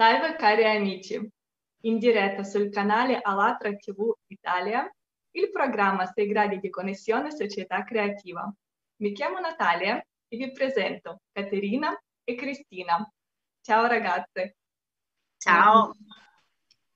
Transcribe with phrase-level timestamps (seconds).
[0.00, 1.30] Salve cari amici,
[1.82, 4.90] in diretta sul canale Alatra TV Italia,
[5.32, 8.50] il programma 6 gradi di connessione società creativa.
[9.02, 11.94] Mi chiamo Natalia e vi presento Caterina
[12.24, 13.06] e Cristina.
[13.60, 14.56] Ciao ragazze.
[15.36, 15.94] Ciao.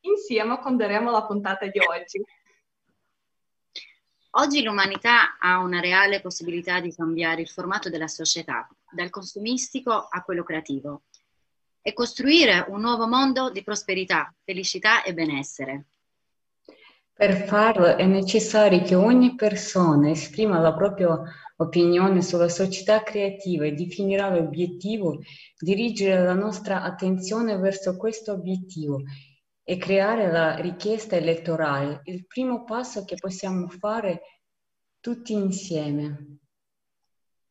[0.00, 2.24] Insieme conderemo la puntata di oggi.
[4.30, 10.22] Oggi l'umanità ha una reale possibilità di cambiare il formato della società, dal consumistico a
[10.22, 11.02] quello creativo
[11.86, 15.84] e costruire un nuovo mondo di prosperità, felicità e benessere.
[17.12, 21.22] Per farlo è necessario che ogni persona esprima la propria
[21.56, 25.20] opinione sulla società creativa e definirà l'obiettivo,
[25.58, 29.02] dirigere la nostra attenzione verso questo obiettivo
[29.62, 34.40] e creare la richiesta elettorale, il primo passo che possiamo fare
[34.98, 36.38] tutti insieme.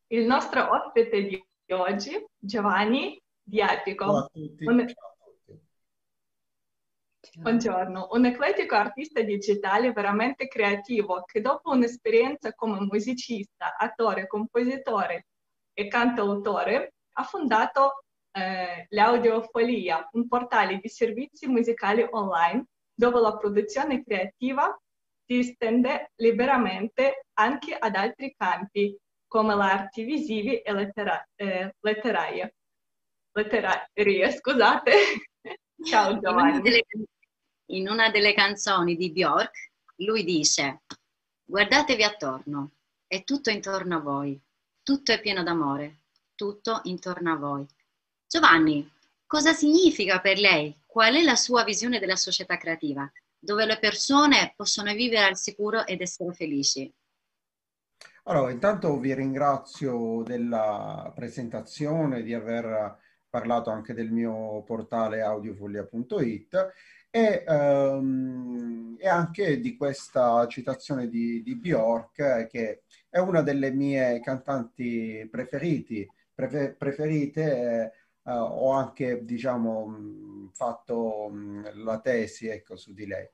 [0.08, 4.04] Il nostro ospite di oggi, Giovanni, di Epico.
[4.04, 4.66] Ciao a tutti.
[4.66, 4.88] Un...
[4.88, 5.12] Ciao.
[7.36, 15.26] Buongiorno, un eclettico artista digitale veramente creativo che dopo un'esperienza come musicista, attore, compositore
[15.72, 24.04] e cantautore ha fondato eh, l'Audiofolia, un portale di servizi musicali online dove la produzione
[24.04, 24.76] creativa
[25.24, 32.54] si estende liberamente anche ad altri campi come le arti visive e lettera- eh, letterarie
[33.34, 34.92] letteraria, scusate.
[35.84, 36.50] Ciao Giovanni.
[36.50, 36.84] In una, delle,
[37.66, 40.82] in una delle canzoni di Bjork lui dice
[41.44, 42.70] guardatevi attorno,
[43.06, 44.40] è tutto intorno a voi,
[44.82, 47.66] tutto è pieno d'amore, tutto intorno a voi.
[48.26, 48.90] Giovanni,
[49.26, 50.74] cosa significa per lei?
[50.86, 55.84] Qual è la sua visione della società creativa, dove le persone possono vivere al sicuro
[55.86, 56.92] ed essere felici?
[58.26, 63.02] Allora, intanto vi ringrazio della presentazione, di aver
[63.34, 66.72] parlato anche del mio portale audiofolia.it
[67.10, 73.72] e, um, e, anche di questa citazione di, di Bjork eh, che è una delle
[73.72, 77.92] mie cantanti preferiti, prefer- preferite.
[78.22, 81.30] Uh, ho anche, diciamo, fatto
[81.74, 83.28] la tesi ecco, su di lei.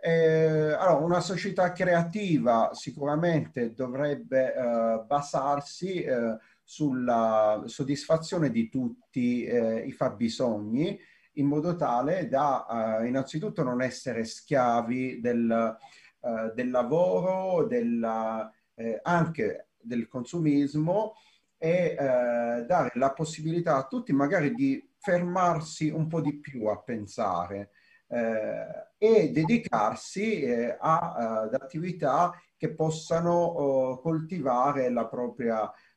[0.00, 6.36] Eh, allora, una società creativa sicuramente dovrebbe uh, basarsi uh,
[6.68, 11.00] sulla soddisfazione di tutti eh, i fabbisogni
[11.36, 15.78] in modo tale da eh, innanzitutto non essere schiavi del,
[16.20, 21.14] eh, del lavoro, della, eh, anche del consumismo
[21.56, 26.78] e eh, dare la possibilità a tutti magari di fermarsi un po' di più a
[26.82, 27.70] pensare
[28.08, 30.44] eh, e dedicarsi
[30.78, 35.87] a, ad attività che possano oh, coltivare la propria eh,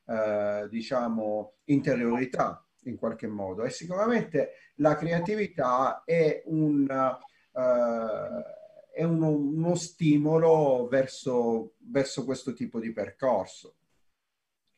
[0.68, 3.64] diciamo, interiorità in qualche modo.
[3.64, 8.44] E sicuramente la creatività è, un, eh,
[8.92, 13.76] è uno, uno, stimolo verso, verso questo tipo di percorso.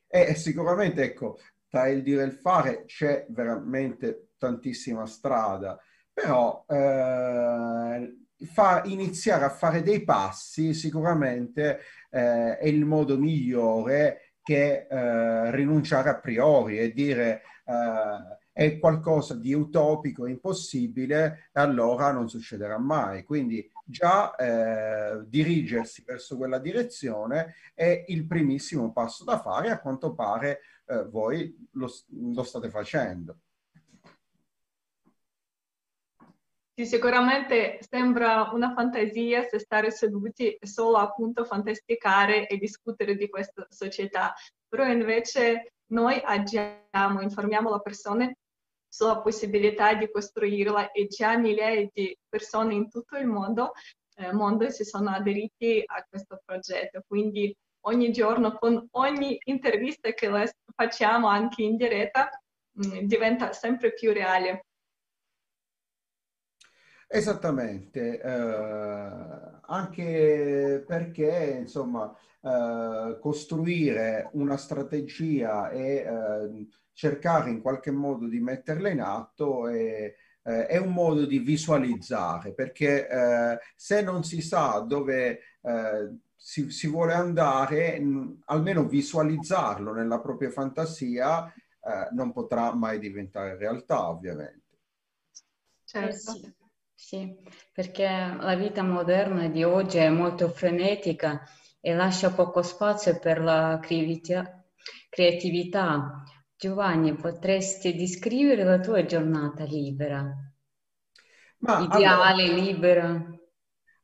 [0.07, 5.79] E sicuramente, ecco, tra il dire e il fare c'è veramente tantissima strada,
[6.13, 8.17] però eh,
[8.53, 11.81] fa, iniziare a fare dei passi sicuramente
[12.11, 19.35] eh, è il modo migliore che eh, rinunciare a priori e dire eh, è qualcosa
[19.35, 23.25] di utopico, impossibile, e allora non succederà mai.
[23.25, 30.15] Quindi già eh, dirigersi verso quella direzione è il primissimo passo da fare, a quanto
[30.15, 31.91] pare eh, voi lo,
[32.33, 33.39] lo state facendo.
[36.77, 43.29] Sì, sicuramente sembra una fantasia se stare seduti e solo appunto fantasticare e discutere di
[43.29, 44.35] questa società,
[44.69, 48.39] però invece noi agiamo, informiamo le persone
[48.89, 53.73] sulla possibilità di costruirla e già migliaia di persone in tutto il mondo,
[54.17, 57.03] eh, mondo si sono aderiti a questo progetto.
[57.07, 57.55] Quindi
[57.87, 60.29] ogni giorno con ogni intervista che
[60.75, 62.29] facciamo anche in diretta
[62.73, 64.65] mh, mm, diventa sempre più reale.
[67.15, 78.27] Esattamente, eh, anche perché insomma eh, costruire una strategia e eh, cercare in qualche modo
[78.27, 80.13] di metterla in atto è,
[80.43, 86.69] eh, è un modo di visualizzare, perché eh, se non si sa dove eh, si,
[86.71, 88.03] si, vuole andare,
[88.47, 91.53] almeno visualizzarlo nella propria fantasia
[92.13, 94.79] non potrà mai diventare realtà, ovviamente.
[95.85, 96.64] Certo.
[96.97, 97.37] Sì,
[97.73, 101.45] perché la vita moderna di oggi è molto frenetica
[101.81, 103.79] e lascia poco spazio per la
[105.09, 106.25] creatività.
[106.57, 110.35] Giovanni, potresti descrivere la tua giornata libera?
[111.59, 113.07] Ma ideale, allora, libera?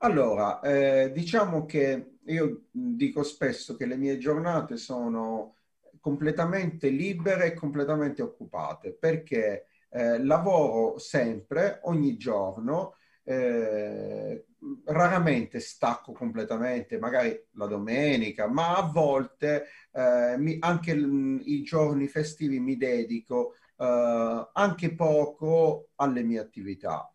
[0.02, 5.56] Allora, eh, diciamo che io dico spesso che le mie giornate sono
[6.00, 12.94] completamente libere e completamente occupate perché eh, lavoro sempre, ogni giorno,
[13.24, 14.44] eh,
[14.84, 22.08] raramente stacco completamente, magari la domenica, ma a volte eh, mi, anche l- i giorni
[22.08, 27.10] festivi mi dedico eh, anche poco alle mie attività.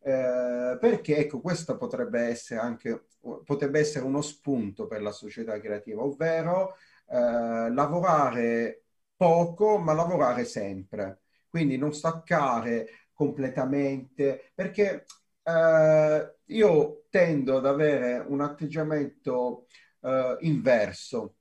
[0.00, 3.06] Eh, perché ecco, questo potrebbe essere anche
[3.44, 6.76] potrebbe essere uno spunto per la società creativa, ovvero
[7.08, 8.84] eh, lavorare
[9.16, 11.22] poco ma lavorare sempre,
[11.56, 15.06] quindi non staccare completamente, perché
[15.42, 19.66] eh, io tendo ad avere un atteggiamento
[20.02, 21.36] eh, inverso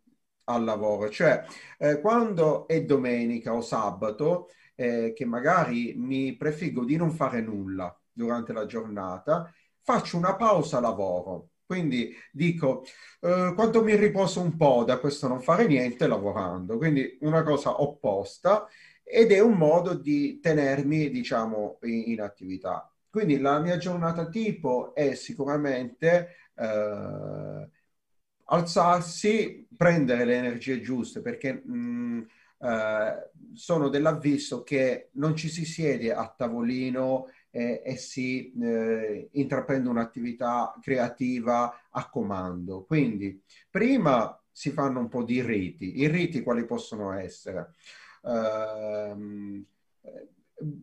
[0.46, 1.44] al lavoro, cioè
[1.78, 7.94] eh, quando è domenica o sabato, eh, che magari mi prefiggo di non fare nulla
[8.10, 9.52] durante la giornata,
[9.82, 11.50] faccio una pausa lavoro.
[11.66, 12.84] Quindi dico,
[13.22, 16.78] eh, quanto mi riposo un po' da questo non fare niente lavorando.
[16.78, 18.68] Quindi una cosa opposta
[19.06, 22.90] ed è un modo di tenermi, diciamo, in, in attività.
[23.10, 27.70] Quindi la mia giornata tipo è sicuramente eh,
[28.46, 32.28] alzarsi, prendere le energie giuste, perché mh,
[32.60, 39.90] eh, sono dell'avviso che non ci si siede a tavolino e, e si eh, intraprende
[39.90, 42.84] un'attività creativa a comando.
[42.86, 46.00] Quindi prima si fanno un po' di riti.
[46.00, 47.74] I riti quali possono essere?
[48.26, 49.64] Uh,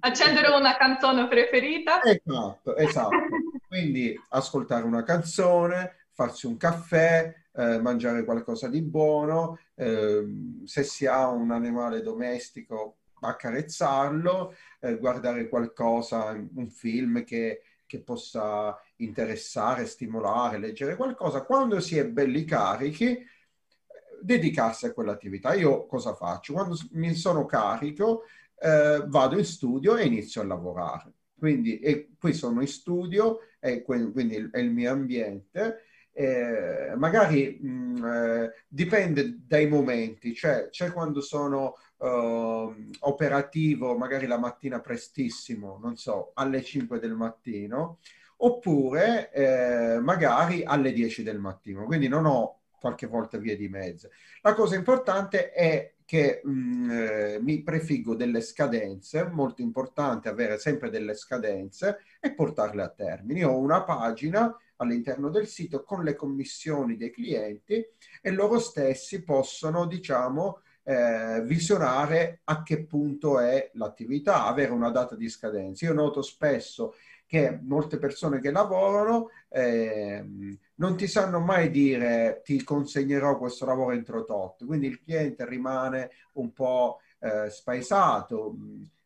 [0.01, 2.03] Accendere una canzone preferita?
[2.03, 3.17] Esatto, esatto.
[3.67, 10.25] Quindi ascoltare una canzone, farsi un caffè, eh, mangiare qualcosa di buono, eh,
[10.65, 18.79] se si ha un animale domestico accarezzarlo, eh, guardare qualcosa, un film che, che possa
[18.97, 21.43] interessare, stimolare, leggere qualcosa.
[21.45, 23.25] Quando si è belli carichi,
[24.23, 25.55] dedicarsi a quell'attività.
[25.55, 26.53] Io cosa faccio?
[26.53, 28.23] Quando mi sono carico,
[28.59, 31.13] eh, vado in studio e inizio a lavorare.
[31.37, 35.83] Quindi e qui sono in studio, e quindi è il mio ambiente.
[36.13, 44.27] Eh, magari mh, mm, eh, dipende dai momenti, cioè c'è quando sono uh, operativo, magari
[44.27, 47.99] la mattina prestissimo, non so, alle 5 del mattino,
[48.39, 51.85] oppure eh, magari alle 10 del mattino.
[51.85, 54.11] Quindi non ho qualche volta via di mezzo.
[54.43, 60.59] La cosa importante è che mh, mm, eh, mi prefiggo delle scadenze, molto importante avere
[60.59, 63.45] sempre delle scadenze e portarle a termine.
[63.45, 67.83] Ho una pagina all'interno del sito con le commissioni dei clienti
[68.21, 75.15] e loro stessi possono, diciamo, eh, visionare a che punto è l'attività, avere una data
[75.15, 75.87] di scadenza.
[75.87, 76.95] Io noto spesso
[77.33, 80.23] che molte persone che lavorano eh,
[80.75, 86.11] non ti sanno mai dire ti consegnerò questo lavoro entro tot, quindi il cliente rimane
[86.33, 88.55] un po' eh, spaesato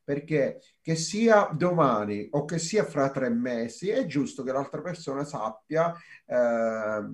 [0.03, 5.23] perché che sia domani o che sia fra tre mesi è giusto che l'altra persona
[5.23, 5.95] sappia
[6.25, 7.05] eh,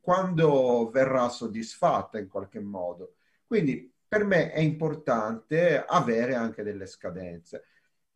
[0.00, 3.16] quando verrà soddisfatta in qualche modo.
[3.46, 7.64] Quindi per me è importante avere anche delle scadenze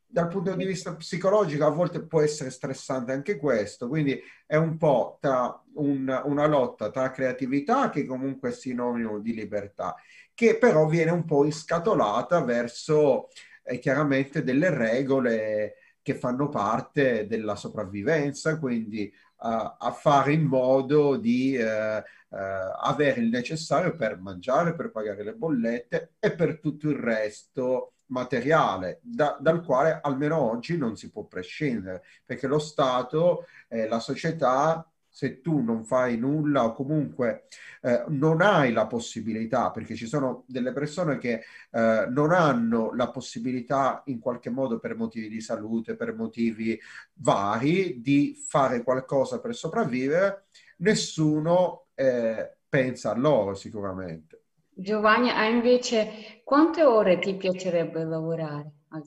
[0.06, 4.76] dal punto di vista psicologico a volte può essere stressante anche questo, quindi è un
[4.76, 9.94] po' tra un, una lotta tra creatività che comunque è sinonimo di libertà,
[10.32, 13.28] che però viene un po' iscatolata verso
[13.64, 21.16] eh, chiaramente delle regole che fanno parte della sopravvivenza, quindi uh, a fare in modo
[21.16, 22.36] di uh, uh,
[22.80, 29.00] avere il necessario per mangiare, per pagare le bollette e per tutto il resto materiale
[29.02, 34.88] da, dal quale almeno oggi non si può prescindere, perché lo Stato, eh, la società,
[35.08, 37.46] se tu non fai nulla o comunque
[37.80, 43.08] eh, non hai la possibilità, perché ci sono delle persone che eh, non hanno la
[43.10, 46.78] possibilità in qualche modo per motivi di salute, per motivi
[47.14, 50.48] vari, di fare qualcosa per sopravvivere,
[50.78, 54.45] nessuno eh, pensa a loro sicuramente.
[54.78, 59.02] Giovanni, a invece quante ore ti piacerebbe lavorare al,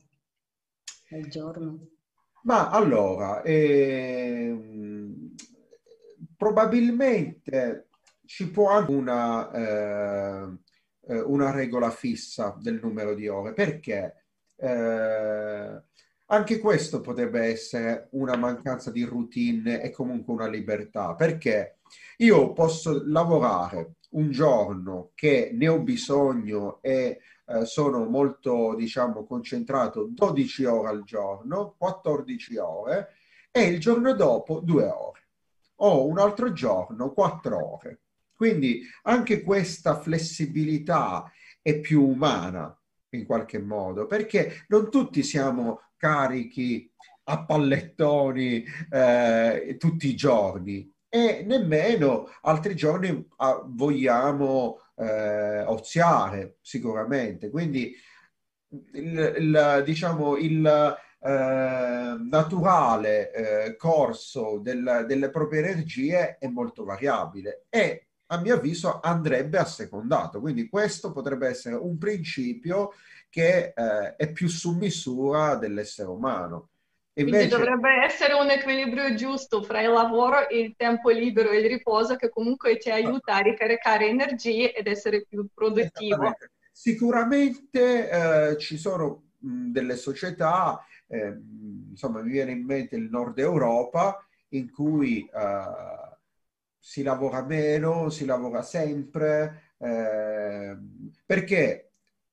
[1.11, 1.89] al giorno?
[2.41, 5.35] Ma allora, ehm,
[6.35, 7.89] probabilmente
[8.25, 10.57] ci può anche una, eh,
[11.07, 14.23] eh, una regola fissa del numero di ore, perché
[14.55, 15.83] eh,
[16.25, 21.77] anche questo potrebbe essere una mancanza di routine e comunque una libertà, perché
[22.17, 30.07] io posso lavorare un giorno che ne ho bisogno e eh, sono molto, diciamo, concentrato
[30.09, 33.15] 12 ore al giorno, 14 ore,
[33.51, 35.27] e il giorno dopo due ore,
[35.77, 38.01] o un altro giorno quattro ore.
[38.35, 42.73] Quindi anche questa flessibilità è più umana
[43.09, 46.89] in qualche modo, perché non tutti siamo carichi
[47.23, 57.49] a pallettoni eh, tutti i giorni e nemmeno altri giorni ah, vogliamo eh, oziare sicuramente.
[57.49, 57.93] Quindi
[58.93, 67.65] il, il diciamo il eh, naturale eh, corso del, delle proprie energie è molto variabile
[67.69, 70.39] e a mio avviso andrebbe assecondato.
[70.39, 72.91] Quindi questo potrebbe essere un principio
[73.29, 76.68] che eh, è più su misura dell'essere umano.
[77.19, 77.47] Invece...
[77.47, 82.15] Quindi dovrebbe essere un equilibrio giusto fra il lavoro, il tempo libero e il riposo
[82.15, 86.33] che comunque ti aiuta a ricaricare energie ed essere più produttivo.
[86.71, 91.38] Sicuramente eh, ci sono mh, delle società, eh,
[91.89, 96.17] insomma mi viene in mente il nord Europa, in cui eh,
[96.77, 100.77] si lavora meno, si lavora sempre, eh,
[101.25, 101.88] perché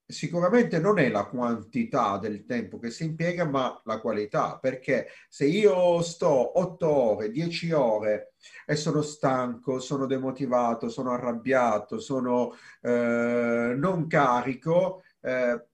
[0.07, 5.47] sicuramente non è la quantità del tempo che si impiega, ma la qualità, perché se
[5.47, 8.35] io sto 8 ore, 10 ore
[8.65, 15.67] e sono stanco, sono demotivato, sono arrabbiato, sono eh, non carico, eh,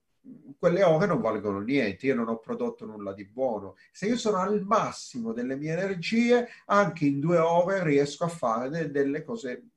[0.59, 3.75] quelle ore non valgono niente, io non ho prodotto nulla di buono.
[3.91, 8.71] Se io sono al massimo delle mie energie, anche in due ore riesco a fare
[8.71, 9.72] de- delle cose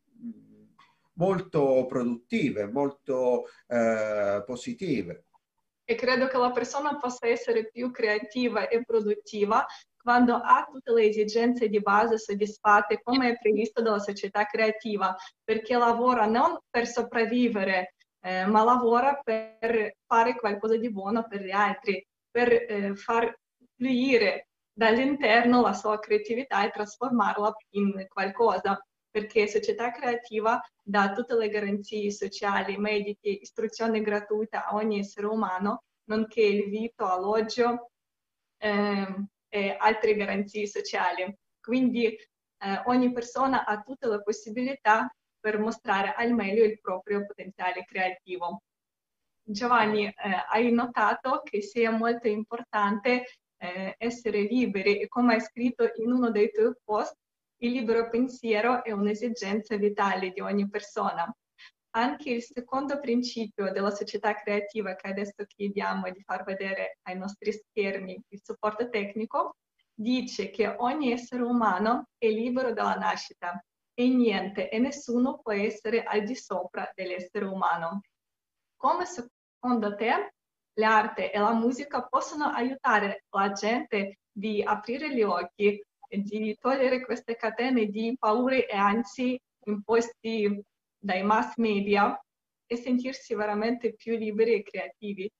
[1.17, 5.25] molto produttive, molto eh, positive.
[5.87, 9.65] E credo che la persona possa essere più creativa e produttiva
[10.01, 15.75] quando ha tutte le esigenze di base soddisfatte come è previsto dalla società creativa, perché
[15.75, 22.05] lavora non per sopravvivere, eh, ma lavora per fare qualcosa di buono per gli altri,
[22.29, 23.35] per eh, far
[23.75, 28.79] fluire dall'interno la sua creatività e trasformarla in qualcosa
[29.15, 35.83] perché società creativa dà tutte le garanzie sociali, mediche, istruzione gratuita a ogni essere umano,
[36.09, 37.91] nonché il vitto, alloggio
[38.57, 41.33] eh, e altre garanzie sociali.
[41.61, 47.85] Quindi eh, ogni persona ha tutte le possibilità per mostrare al meglio il proprio potenziale
[47.85, 48.63] creativo.
[49.41, 50.13] Giovanni, eh,
[50.49, 53.23] hai notato che sia molto importante
[53.59, 57.15] eh, essere liberi e come hai scritto in uno dei tuoi post,
[57.59, 61.33] il libero pensiero è un'esigenza vitale di ogni persona.
[61.91, 67.53] Anche il secondo principio della società creativa che adesso chiediamo di far vedere ai nostri
[67.53, 69.55] schermi, il supporto tecnico,
[69.93, 76.03] dice che ogni essere umano è libero dalla nascita e niente e nessuno può essere
[76.03, 78.01] al di sopra dell'essere umano.
[78.75, 80.33] Come secondo te
[80.73, 85.81] l'arte e la musica possono aiutare la gente di aprire gli occhi
[86.21, 90.63] di togliere queste catene di paure e anzi imposti
[90.97, 92.19] dai mass media
[92.67, 95.31] e sentirsi veramente più liberi e creativi.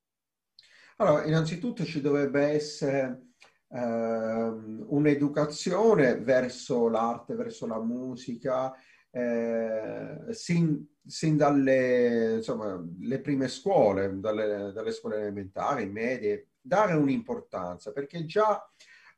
[0.97, 3.33] Allora, innanzitutto ci dovrebbe essere
[3.69, 8.73] eh, un'educazione verso l'arte, verso la musica,
[9.11, 12.81] eh, sin, sin, dalle insomma,
[13.21, 18.63] prime scuole, dalle, dalle scuole elementari, medie, dare un'importanza, perché già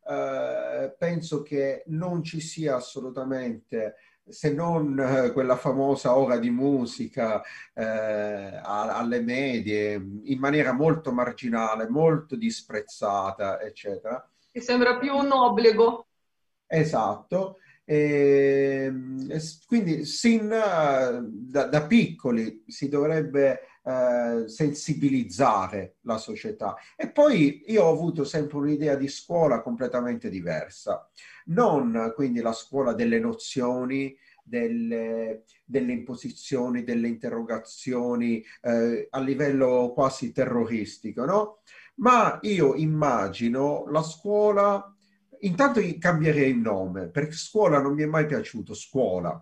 [0.08, 3.96] eh, penso che non ci sia assolutamente
[4.30, 7.42] se non eh, quella famosa ora di musica
[7.74, 14.28] eh, alle medie, in maniera molto marginale, molto disprezzata, eccetera.
[14.52, 16.08] Mi sembra più un obbligo.
[16.66, 17.58] Esatto.
[17.90, 18.92] E,
[19.66, 26.76] quindi sin da, da, piccoli si dovrebbe eh, sensibilizzare la società.
[26.98, 31.10] E poi io ho avuto sempre un'idea di scuola completamente diversa,
[31.46, 34.14] non quindi la scuola delle nozioni,
[34.44, 41.60] delle, delle imposizioni, delle interrogazioni eh, a livello quasi terroristico, no?
[41.96, 44.94] Ma io immagino la scuola,
[45.40, 49.42] intanto cambierei il nome, perché scuola non mi è mai piaciuto, scuola.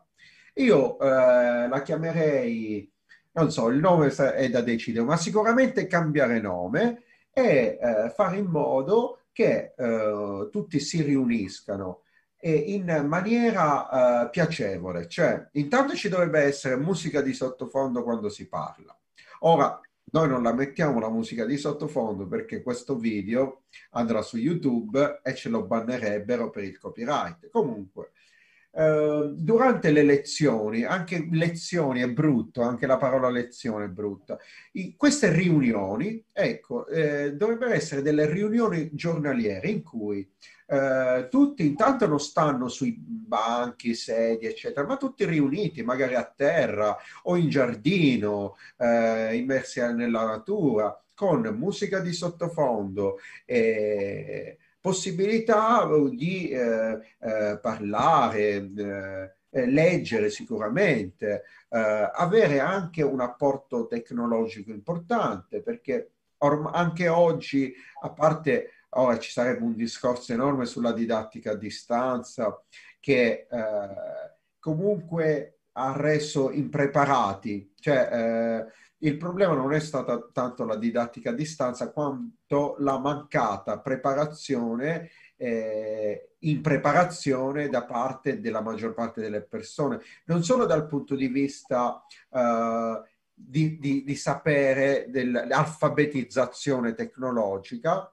[0.57, 2.93] Io eh, la chiamerei
[3.35, 8.45] non so, il nome è da decidere, ma sicuramente cambiare nome e eh, fare in
[8.45, 12.03] modo che eh, tutti si riuniscano
[12.39, 18.47] e in maniera eh, piacevole, cioè intanto ci dovrebbe essere musica di sottofondo quando si
[18.47, 18.97] parla.
[19.39, 25.19] Ora, noi non la mettiamo la musica di sottofondo perché questo video andrà su YouTube
[25.21, 27.49] e ce lo bannerebbero per il copyright.
[27.49, 28.11] Comunque,
[28.77, 34.37] eh, durante le lezioni, anche lezioni è brutto, anche la parola lezione è brutta,
[34.73, 40.29] I, queste riunioni, ecco, eh, dovrebbero essere delle riunioni giornaliere in cui
[40.67, 46.97] eh, tutti intanto non stanno sui banchi, sedie, eccetera, ma tutti riuniti, magari a terra
[47.23, 53.19] o in giardino, eh, immersi nella natura, con musica di sottofondo.
[53.45, 58.71] Eh, possibilità di eh, eh, parlare,
[59.49, 67.73] eh, leggere sicuramente, eh, avere anche un apporto tecnologico importante, perché anche oggi,
[68.03, 72.63] a parte ora ci sarebbe un discorso enorme sulla didattica a distanza,
[72.99, 78.71] che eh, comunque ha reso impreparati, cioè eh,
[79.05, 86.31] il problema non è stata tanto la didattica a distanza quanto la mancata preparazione, eh,
[86.39, 92.03] in preparazione da parte della maggior parte delle persone, non solo dal punto di vista
[92.31, 98.11] eh, di, di, di, sapere dell'alfabetizzazione tecnologica,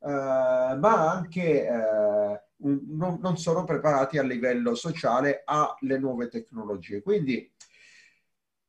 [0.00, 7.02] eh, ma anche eh, non, non sono preparati a livello sociale alle nuove tecnologie.
[7.02, 7.50] Quindi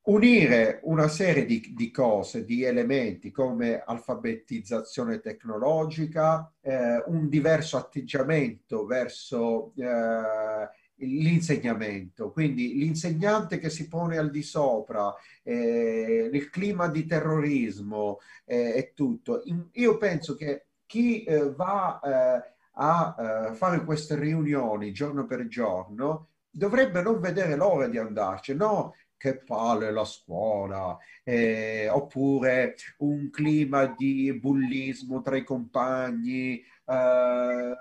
[0.04, 8.86] unire una serie di, di, cose, di elementi come alfabetizzazione tecnologica, eh, un diverso atteggiamento
[8.86, 10.70] verso eh,
[11.02, 15.14] l'insegnamento, quindi l'insegnante che si pone al di sopra,
[15.44, 19.44] eh, il clima di terrorismo eh, e tutto.
[19.74, 27.02] Io penso che chi eh, va eh, a fare queste riunioni giorno per giorno dovrebbe
[27.02, 28.96] non vedere l'ora di andarci, no?
[29.20, 36.64] Che palle la scuola, eh, oppure un clima di bullismo tra i compagni.
[36.86, 37.76] Eh,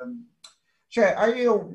[0.89, 1.71] cioè, io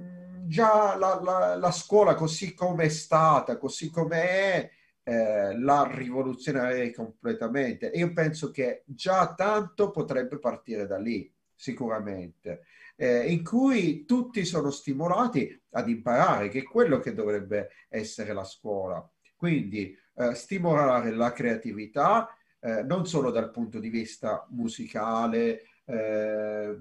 [0.47, 4.69] già la, la, la, scuola così come è stata, così come è,
[5.03, 7.87] eh, la rivoluzionerei completamente.
[7.93, 12.65] Io penso che già tanto potrebbe partire da lì, sicuramente.
[12.97, 18.43] Eh, in cui tutti sono stimolati ad imparare, che è quello che dovrebbe essere la
[18.43, 19.07] scuola.
[19.43, 26.79] Quindi eh, stimolare la creatività eh, non solo dal punto di vista musicale, eh,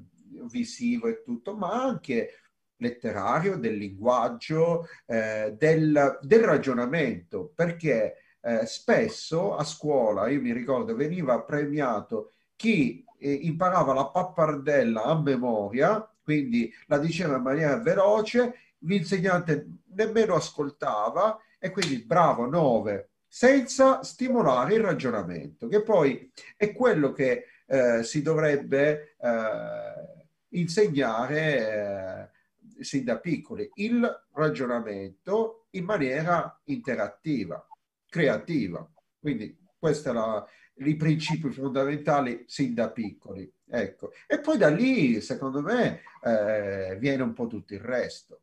[0.49, 2.35] visivo e tutto, ma anche
[2.77, 10.95] letterario, del linguaggio, eh, del, del, ragionamento, perché eh, spesso a scuola, io mi ricordo,
[10.95, 18.55] veniva premiato chi eh, imparava la pappardella a memoria, quindi la diceva in maniera veloce,
[18.83, 27.13] l'insegnante nemmeno ascoltava e quindi bravo 9 senza stimolare il ragionamento, che poi è quello
[27.13, 32.31] che eh, si dovrebbe eh, insegnare
[32.79, 37.67] eh, sin da piccoli, il ragionamento in maniera interattiva,
[38.07, 38.87] creativa.
[39.19, 43.51] Quindi questi sono i principi fondamentali sin da piccoli.
[43.67, 44.13] Ecco.
[44.27, 48.43] E poi da lì, secondo me, eh, viene un po' tutto il resto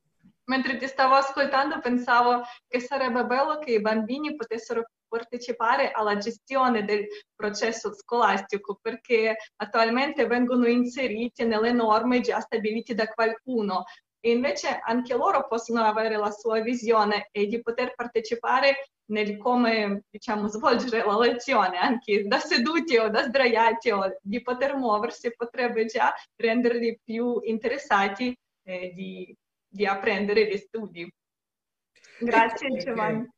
[0.49, 6.83] mentre ti stavo ascoltando pensavo che sarebbe bello che i bambini potessero partecipare alla gestione
[6.83, 13.85] del processo scolastico perché attualmente vengono inseriti nelle norme già stabilite da qualcuno.
[14.21, 20.03] E invece anche loro possono avere la sua visione e di poter partecipare nel come
[20.09, 25.85] diciamo svolgere la lezione anche da seduti o da sdraiati o di poter muoversi potrebbe
[25.85, 29.33] già renderli più interessati eh, di
[29.69, 31.10] di apprendere gli studi.
[32.19, 33.29] Grazie ecco Giovanni.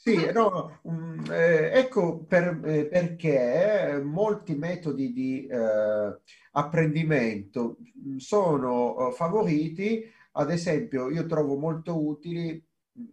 [0.00, 6.20] Sì, no, um, eh, ecco per, eh, perché molti metodi di eh,
[6.52, 7.78] apprendimento
[8.18, 12.64] sono eh, favoriti, ad esempio io trovo molto utili,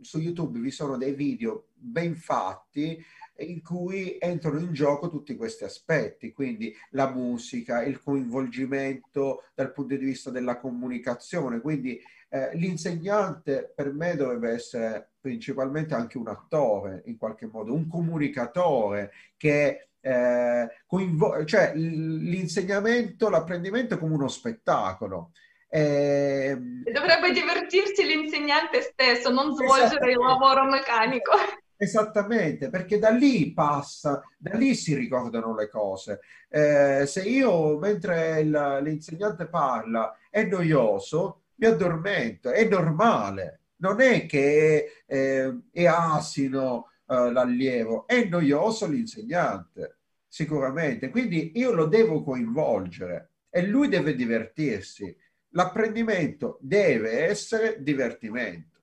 [0.02, 3.04] su YouTube vi sono dei video ben fatti
[3.38, 9.96] in cui entrano in gioco tutti questi aspetti, quindi la musica, il coinvolgimento dal punto
[9.96, 12.00] di vista della comunicazione, quindi
[12.36, 19.12] eh, l'insegnante per me dovrebbe essere principalmente anche un attore, in qualche modo, un comunicatore
[19.38, 25.32] che eh, coinvolge, cioè l'insegnamento, l'apprendimento come uno spettacolo.
[25.70, 26.58] Eh,
[26.92, 31.32] Dovrebbe divertirsi l'insegnante stesso, non svolgere il lavoro meccanico.
[31.78, 36.20] Esattamente, perché da lì passa, da lì si ricordano le cose.
[36.50, 44.26] Eh, se io, mentre il, l'insegnante parla, è noioso, mi addormento, è normale, non è
[44.26, 51.10] che eh, è asino eh, l'allievo, è noioso l'insegnante, sicuramente.
[51.10, 55.16] Quindi io lo devo coinvolgere e lui deve divertirsi.
[55.50, 58.82] L'apprendimento deve essere divertimento.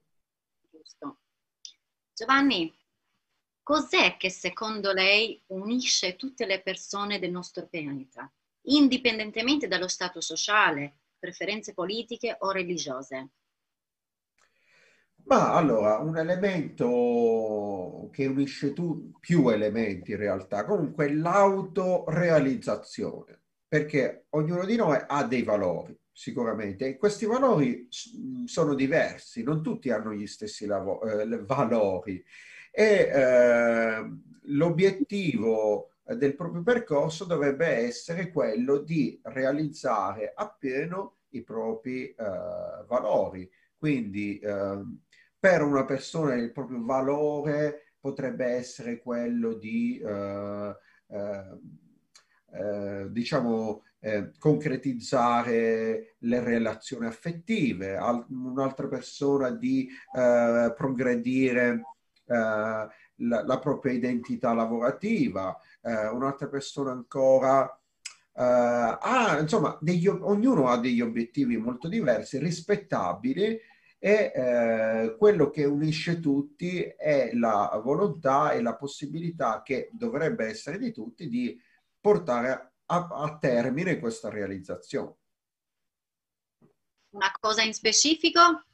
[0.71, 1.19] giusto.
[2.13, 2.73] Giovanni,
[3.61, 8.31] cos'è che secondo lei unisce tutte le persone del nostro pianeta,
[8.63, 13.29] indipendentemente dallo stato sociale, preferenze politiche o religiose?
[15.25, 24.65] Ma allora, un elemento che unisce tu, più elementi in realtà, comunque l'autorealizzazione, perché ognuno
[24.65, 27.87] di noi ha dei valori, sicuramente, e questi valori
[28.43, 32.21] sono diversi, non tutti hanno gli stessi lavo- eh, valori
[32.69, 34.11] e eh,
[34.47, 42.15] l'obiettivo del proprio percorso dovrebbe essere quello di realizzare appieno i propri eh,
[42.87, 43.49] valori.
[43.77, 44.81] Quindi eh,
[45.39, 50.75] per una persona il proprio valore potrebbe essere quello di, eh,
[51.07, 51.57] eh,
[52.51, 61.81] eh diciamo, eh, concretizzare le relazioni affettive, Al- un'altra persona di progredire
[63.27, 67.79] la, la, propria identità lavorativa, un'altra persona ancora...
[68.33, 73.59] ha, insomma, degli, ognuno ha degli obiettivi molto diversi, rispettabili,
[74.03, 80.77] e eh, quello che unisce tutti è la volontà e la possibilità che dovrebbe essere
[80.77, 81.57] di tutti di
[82.01, 85.15] portare a, a termine questa realizzazione.
[87.11, 88.65] Una cosa in specifico?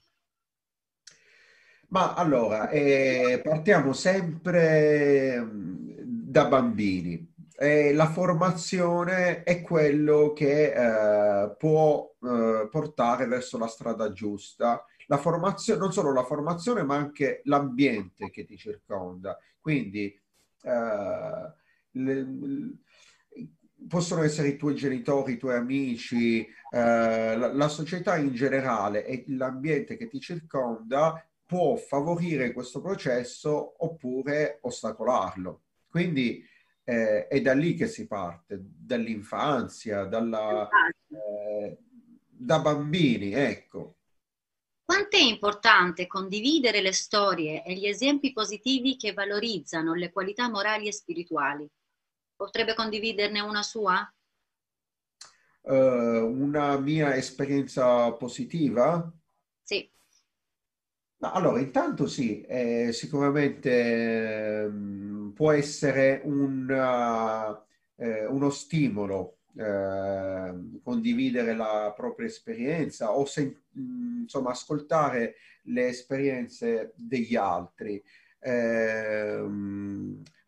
[1.89, 7.27] Ma allora, eh, partiamo sempre mm, da bambini.
[7.57, 15.17] Eh, la formazione è quello che eh, può eh, portare verso la strada giusta la
[15.17, 19.37] formazione, non solo la formazione, ma anche l'ambiente che ti circonda.
[19.59, 20.05] Quindi
[20.61, 21.53] eh,
[21.91, 22.27] le,
[23.87, 29.23] possono essere i tuoi genitori, i tuoi amici, eh, la, la, società in generale e
[29.29, 35.63] l'ambiente che ti circonda può favorire questo processo oppure ostacolarlo.
[35.89, 36.47] Quindi
[36.83, 40.69] eh, è da lì che si parte, dall'infanzia, dalla,
[41.07, 41.77] eh,
[42.27, 43.95] da bambini, ecco.
[44.85, 50.87] Quanto è importante condividere le storie e gli esempi positivi che valorizzano le qualità morali
[50.87, 51.67] e spirituali?
[52.35, 54.07] Potrebbe condividerne una sua?
[55.61, 59.11] Uh, una mia esperienza positiva?
[59.63, 59.91] Sì.
[61.19, 64.69] Allora, intanto sì, eh, sicuramente eh,
[65.33, 74.51] può essere un, uh, eh, uno stimolo eh, condividere la propria esperienza o se, insomma
[74.51, 78.01] ascoltare le esperienze degli altri.
[78.39, 79.43] Eh,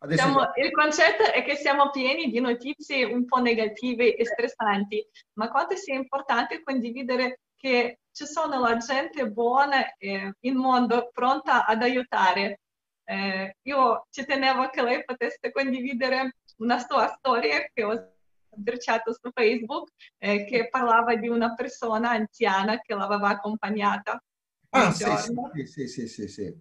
[0.06, 5.50] Diciamo, il concetto è che siamo pieni di notizie un po' negative e stressanti, ma
[5.50, 11.82] quanto sia importante condividere che ci sono la gente buona eh, in mondo pronta ad
[11.82, 12.60] aiutare.
[13.04, 18.12] Eh, io ci tenevo che lei potesse condividere una sua storia che ho
[18.54, 24.22] sbirciato su Facebook eh, che parlava di una persona anziana che l'aveva accompagnata.
[24.70, 26.60] Ah, sì, sì, sì, sì, sì, sì.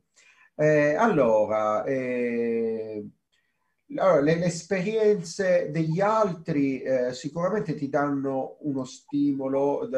[0.56, 3.06] Eh, allora, eh,
[3.96, 9.90] allora le, esperienze degli altri eh, sicuramente ti danno uno stimolo,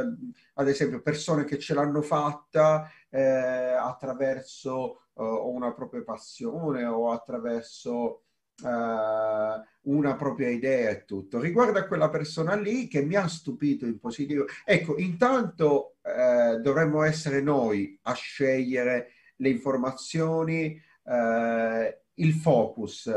[0.53, 8.23] ad esempio persone che ce l'hanno fatta eh, attraverso uh, una propria passione o attraverso
[8.61, 11.39] uh, una propria idea e tutto.
[11.39, 17.03] Riguardo a quella persona lì che mi ha stupito in positivo, ecco, intanto uh, dovremmo
[17.03, 23.11] essere noi a scegliere le informazioni, uh, il focus,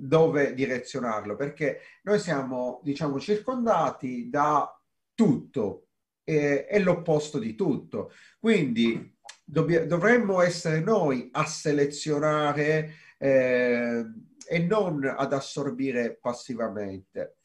[0.00, 4.74] dove direzionarlo, perché noi siamo, diciamo, circondati da
[5.14, 5.88] tutto
[6.24, 8.12] e, e l'opposto di tutto.
[8.38, 14.04] Quindi dobb- dovremmo essere noi a selezionare eh,
[14.48, 17.36] e non ad assorbire passivamente.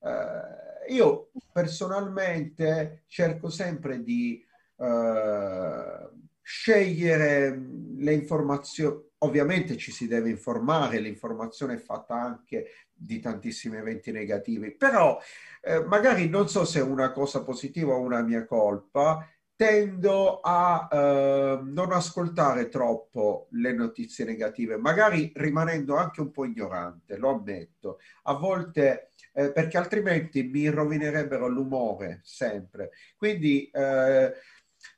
[0.00, 4.44] Uh, io personalmente cerco sempre di
[4.76, 6.10] uh,
[6.42, 7.56] scegliere
[7.96, 9.10] le informazioni.
[9.22, 15.18] Ovviamente ci si deve informare, l'informazione è fatta anche di tantissimi eventi negativi, però
[15.60, 20.88] eh, magari non so se è una cosa positiva o una mia colpa, tendo a
[20.90, 28.00] eh, non ascoltare troppo le notizie negative, magari rimanendo anche un po' ignorante, lo ammetto.
[28.24, 32.90] A volte, eh, perché altrimenti mi rovinerebbero l'umore sempre.
[33.16, 34.32] Quindi, eh,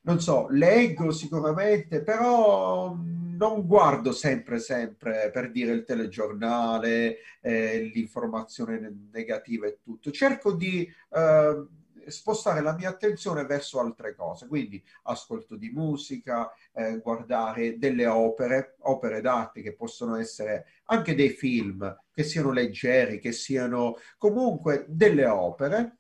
[0.03, 2.97] non so, leggo sicuramente, però
[3.37, 10.11] non guardo sempre, sempre per dire il telegiornale, eh, l'informazione negativa e tutto.
[10.11, 11.67] Cerco di eh,
[12.07, 18.77] spostare la mia attenzione verso altre cose, quindi ascolto di musica, eh, guardare delle opere,
[18.81, 25.27] opere d'arte che possono essere anche dei film, che siano leggeri, che siano comunque delle
[25.27, 25.99] opere,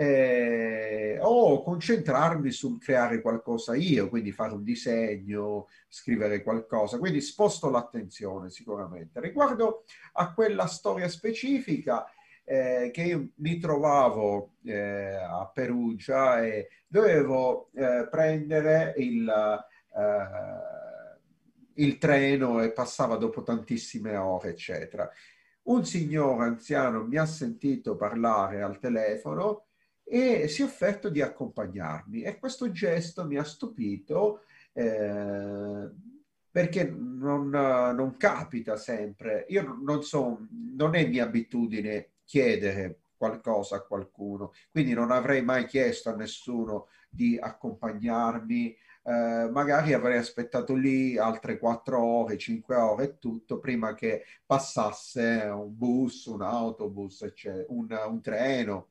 [0.00, 6.96] eh, o concentrarmi sul creare qualcosa io, quindi fare un disegno, scrivere qualcosa.
[6.96, 9.20] Quindi sposto l'attenzione sicuramente.
[9.20, 9.84] Riguardo
[10.14, 12.06] a quella storia specifica,
[12.44, 20.12] eh, che io mi trovavo eh, a Perugia e dovevo eh, prendere il, eh,
[21.74, 25.06] il treno e passava dopo tantissime ore, eccetera.
[25.64, 29.66] Un signore anziano mi ha sentito parlare al telefono
[30.12, 34.42] e si è offerto di accompagnarmi e questo gesto mi ha stupito
[34.72, 35.88] eh,
[36.50, 39.46] perché non, non, capita sempre.
[39.50, 45.66] Io non so, non è mia abitudine chiedere qualcosa a qualcuno, quindi non avrei mai
[45.66, 48.76] chiesto a nessuno di accompagnarmi.
[49.02, 55.48] Eh, magari avrei aspettato lì altre quattro ore, cinque ore e tutto prima che passasse
[55.52, 57.32] un bus, un autobus,
[57.68, 58.88] un, un treno.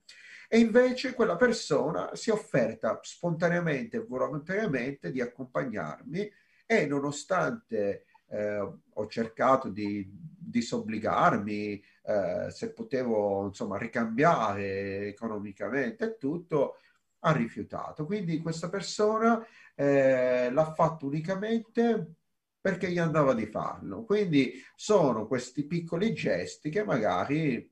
[0.52, 6.28] E invece quella persona si è offerta spontaneamente e volontariamente di accompagnarmi
[6.66, 16.78] e nonostante eh, ho cercato di disobbligarmi, eh, se potevo insomma ricambiare economicamente e tutto,
[17.20, 18.08] ha rifiutato.
[18.08, 22.16] Quindi questa persona eh, l'ha fatto unicamente
[22.60, 24.04] perché gli andava di farlo.
[24.04, 27.72] Quindi sono questi piccoli gesti che magari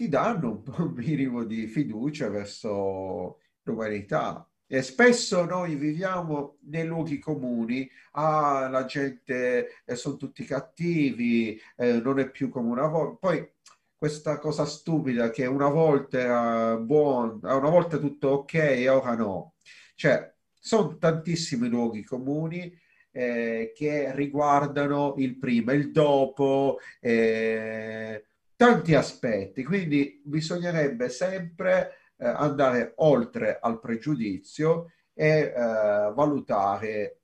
[0.00, 4.48] ti danno un, minimo di fiducia verso l'umanità.
[4.66, 12.00] E spesso noi viviamo nei luoghi comuni, ah, la gente eh, sono tutti cattivi, eh,
[12.00, 13.28] non è più come una volta.
[13.28, 13.52] Poi
[13.94, 19.54] questa cosa stupida che una volta era buono, una volta tutto ok e ora no.
[19.96, 22.74] Cioè, sono tantissimi luoghi comuni
[23.10, 28.24] eh, che riguardano il prima, il dopo, eh,
[28.60, 35.52] tanti aspetti, quindi bisognerebbe sempre eh, andare oltre al pregiudizio e eh,
[36.14, 37.22] valutare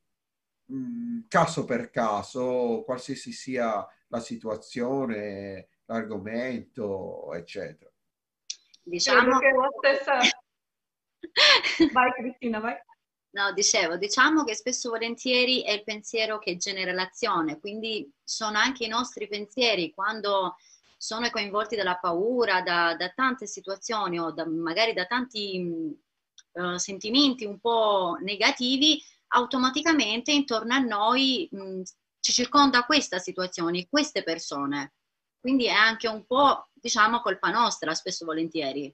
[0.64, 7.92] mh, mm, caso per caso, qualsiasi sia la situazione, l'argomento, eccetera.
[8.83, 10.18] Diciamo che la stessa...
[11.92, 12.77] vai Cristina, vai.
[13.33, 18.87] No, dicevo, diciamo che spesso volentieri è il pensiero che genera l'azione, quindi sono anche
[18.87, 20.57] i nostri pensieri quando
[20.96, 25.96] sono coinvolti dalla paura, da, da tante situazioni o da, magari da tanti
[26.52, 31.82] uh, sentimenti un po' negativi, automaticamente intorno a noi mh,
[32.20, 34.94] ci circonda questa situazione, queste persone.
[35.38, 38.92] Quindi è anche un po', diciamo, colpa nostra, spesso volentieri.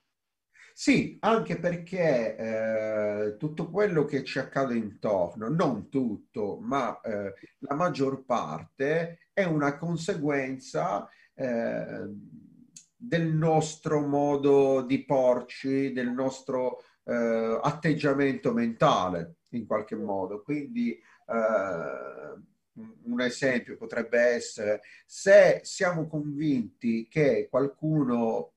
[0.74, 7.74] Sì, anche perché eh, tutto quello che ci accade intorno, non tutto, ma eh, la
[7.74, 11.08] maggior parte è una conseguenza
[11.42, 12.08] eh,
[12.96, 20.42] del nostro modo di porci, del nostro eh, atteggiamento mentale in qualche modo.
[20.42, 21.02] Quindi eh,
[22.74, 28.52] un esempio potrebbe essere se siamo convinti che qualcuno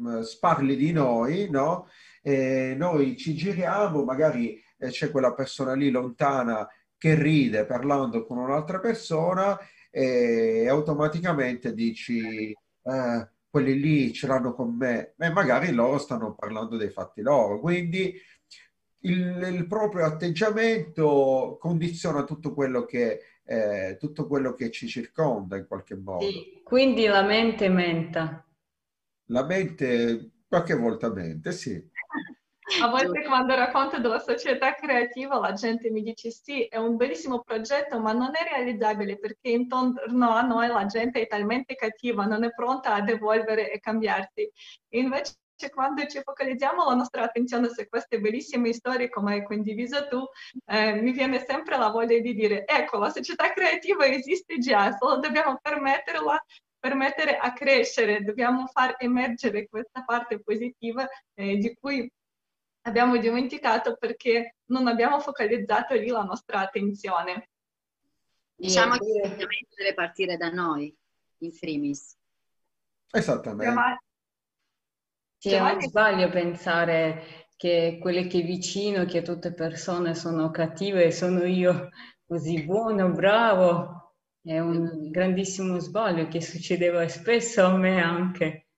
[0.00, 1.88] mm, sparli di noi, no?
[2.22, 8.38] E noi ci giriamo, magari eh, c'è quella persona lì lontana che ride parlando con
[8.38, 9.58] un'altra persona
[9.90, 16.76] e automaticamente dici eh, quelli lì ce l'hanno con me e magari loro stanno parlando
[16.76, 17.58] dei fatti loro.
[17.58, 18.14] Quindi
[19.02, 25.66] il, il proprio atteggiamento condiziona tutto quello che eh, tutto quello che ci circonda in
[25.66, 26.24] qualche modo.
[26.24, 28.46] Sì, quindi la mente menta.
[29.26, 31.89] La mente qualche volta mente, sì.
[32.78, 37.40] A volte quando racconto della società creativa la gente mi dice sì, è un bellissimo
[37.40, 42.44] progetto, ma non è realizzabile perché intorno a noi la gente è talmente cattiva, non
[42.44, 44.48] è pronta a devolvere e cambiarsi.
[44.88, 45.34] E invece
[45.74, 50.24] quando ci focalizziamo la nostra attenzione su queste bellissime storie come hai condiviso tu,
[50.66, 55.18] eh, mi viene sempre la voglia di dire, ecco, la società creativa esiste già, solo
[55.18, 56.42] dobbiamo permetterla
[56.78, 62.10] permettere a crescere, dobbiamo far emergere questa parte positiva eh, di cui
[62.82, 67.50] abbiamo dimenticato perché non abbiamo focalizzato lì la nostra attenzione.
[68.54, 70.94] Diciamo che il deve partire da noi,
[71.38, 72.16] in primis.
[73.10, 74.02] Esattamente.
[75.38, 81.12] Sì, è un sbaglio pensare che quelle che vicino, che tutte persone sono cattive e
[81.12, 81.88] sono io
[82.26, 84.14] così buono, bravo.
[84.42, 88.69] È un grandissimo sbaglio che succedeva spesso a me anche.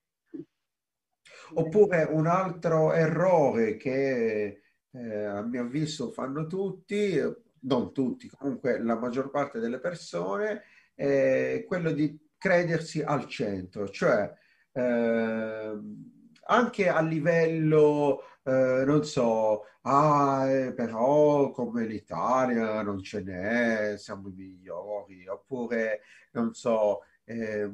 [1.54, 7.18] Oppure un altro errore che eh, a mio avviso fanno tutti,
[7.60, 10.62] non tutti, comunque la maggior parte delle persone,
[10.94, 14.32] è quello di credersi al centro, cioè
[14.72, 15.78] eh,
[16.44, 24.28] anche a livello, eh, non so, ah, eh, però come l'Italia non ce n'è, siamo
[24.28, 26.00] i migliori, oppure,
[26.32, 27.70] non so, eh,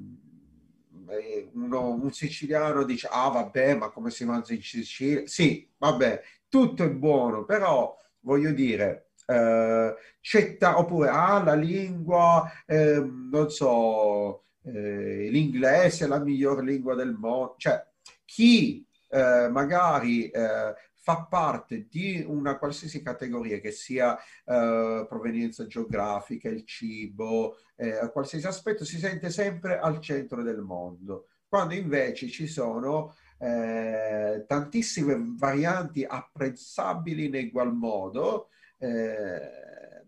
[1.54, 5.26] uno, un siciliano dice, ah vabbè, ma come si mangia in Sicilia?
[5.26, 12.50] Sì, vabbè, tutto è buono, però voglio dire, eh, c'è ta- oppure ah, la lingua,
[12.66, 17.84] eh, non so, eh, l'inglese è la miglior lingua del mondo, cioè
[18.24, 26.48] chi eh, magari eh, fa parte di una qualsiasi categoria, che sia eh, provenienza geografica,
[26.48, 32.46] il cibo, eh, qualsiasi aspetto, si sente sempre al centro del mondo, quando invece ci
[32.46, 40.04] sono eh, tantissime varianti apprezzabili in egual modo eh,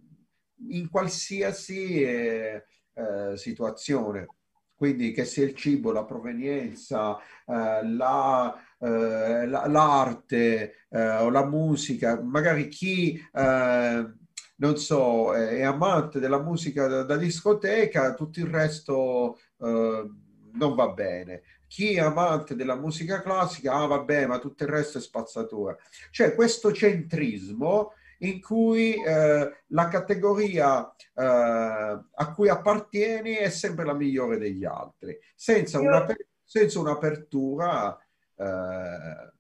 [0.69, 4.27] in qualsiasi eh, eh, situazione.
[4.75, 12.21] Quindi che sia il cibo, la provenienza, eh, la, eh, l'arte eh, o la musica,
[12.23, 14.15] magari chi eh,
[14.57, 20.11] non so, è amante della musica da, da discoteca, tutto il resto eh,
[20.53, 21.43] non va bene.
[21.67, 25.77] Chi è amante della musica classica, ah vabbè, ma tutto il resto è spazzatura.
[26.11, 33.95] Cioè questo centrismo in cui eh, la categoria eh, a cui appartieni è sempre la
[33.95, 36.05] migliore degli altri, senza, una,
[36.45, 37.97] senza un'apertura
[38.41, 39.33] eh,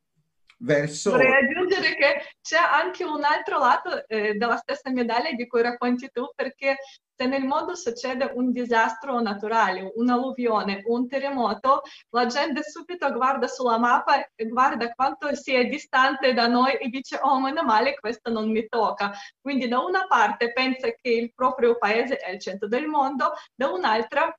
[0.59, 1.11] verso...
[1.11, 6.11] Vorrei aggiungere che c'è anche un altro lato eh, della stessa medaglia di cui racconti
[6.11, 6.77] tu, perché
[7.17, 13.79] se nel mondo succede un disastro naturale, un'alluvione, un terremoto, la gente subito guarda sulla
[13.79, 18.31] mappa e guarda quanto si è distante da noi e dice oh meno male questo
[18.31, 19.13] non mi tocca.
[19.39, 23.71] Quindi da una parte pensa che il proprio paese è il centro del mondo, da
[23.71, 24.35] un'altra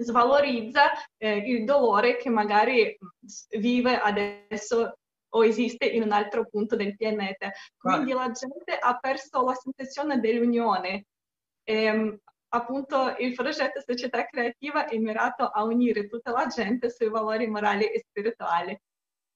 [0.00, 2.98] svalorizza eh, il dolore che magari
[3.58, 4.94] vive adesso
[5.32, 7.50] o esiste in un altro punto del pianeta.
[7.76, 11.06] Quindi la gente ha perso la sensazione dell'unione.
[11.62, 12.18] E, ehm,
[12.52, 17.86] appunto il progetto Società Creativa è mirato a unire tutta la gente sui valori morali
[17.86, 18.80] e spirituali.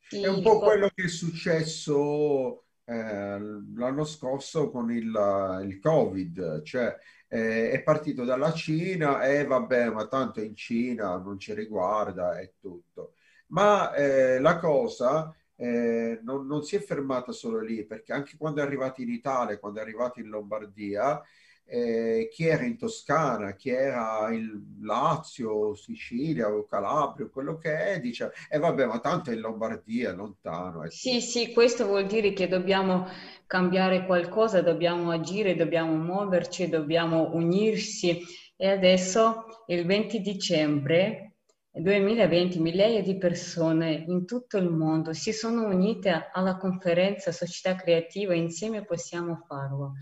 [0.09, 3.39] È un po' quello che è successo eh,
[3.75, 6.95] l'anno scorso con il, il Covid, cioè
[7.35, 12.55] eh, è partito dalla Cina e vabbè, ma tanto in Cina non ci riguarda e
[12.61, 13.15] tutto.
[13.49, 18.61] Ma eh, la cosa eh, non, non, si è fermata solo lì, perché anche quando
[18.61, 21.21] è arrivato in Italia, quando è arrivato in Lombardia,
[21.67, 28.01] eh, chi era in Toscana, chi era in Lazio, Sicilia o Calabria, quello che è,
[28.01, 30.89] dice, e eh vabbè, ma tanto è in Lombardia, lontano.
[30.91, 33.07] Sì, sì, questo vuol dire che dobbiamo
[33.47, 38.21] cambiare qualcosa, dobbiamo agire, dobbiamo muoverci, dobbiamo unirsi.
[38.57, 41.35] E adesso, il 20 dicembre
[41.73, 48.33] 2020, migliaia di persone in tutto il mondo si sono unite alla conferenza Società Creativa
[48.33, 49.95] Insieme Possiamo Farlo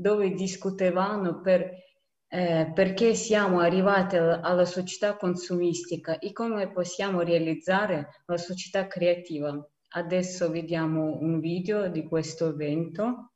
[0.00, 1.70] dove discutevano per,
[2.26, 9.62] eh, perché siamo arrivati alla società consumistica e come possiamo realizzare la società creativa.
[9.92, 13.32] Adesso vediamo un video di questo evento.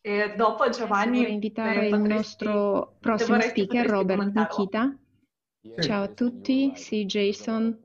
[0.00, 1.18] E dopo Giovanni...
[1.18, 4.98] Vorrei invitare il nostro prossimo speaker, Robert Nikita.
[5.80, 7.80] Ciao a tutti, sì Jason,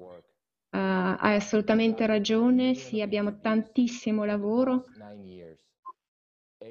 [0.74, 0.78] Uh,
[1.20, 4.86] hai assolutamente ragione, sì, abbiamo tantissimo lavoro.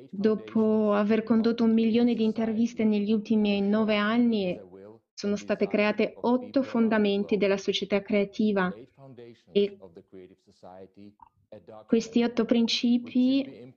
[0.08, 4.58] Dopo aver condotto un milione di interviste negli ultimi nove anni,
[5.12, 8.72] sono state create otto fondamenti della società creativa
[9.52, 9.76] e
[11.86, 13.74] questi otto principi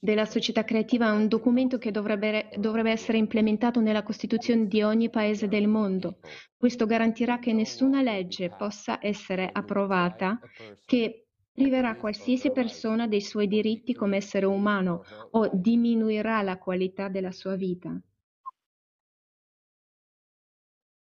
[0.00, 5.08] della società creativa è un documento che dovrebbe, dovrebbe, essere implementato nella Costituzione di ogni
[5.08, 6.18] paese del mondo.
[6.56, 10.40] Questo garantirà che nessuna legge possa essere approvata
[10.84, 17.30] che priverà qualsiasi persona dei suoi diritti come essere umano o diminuirà la qualità della
[17.30, 17.96] sua vita.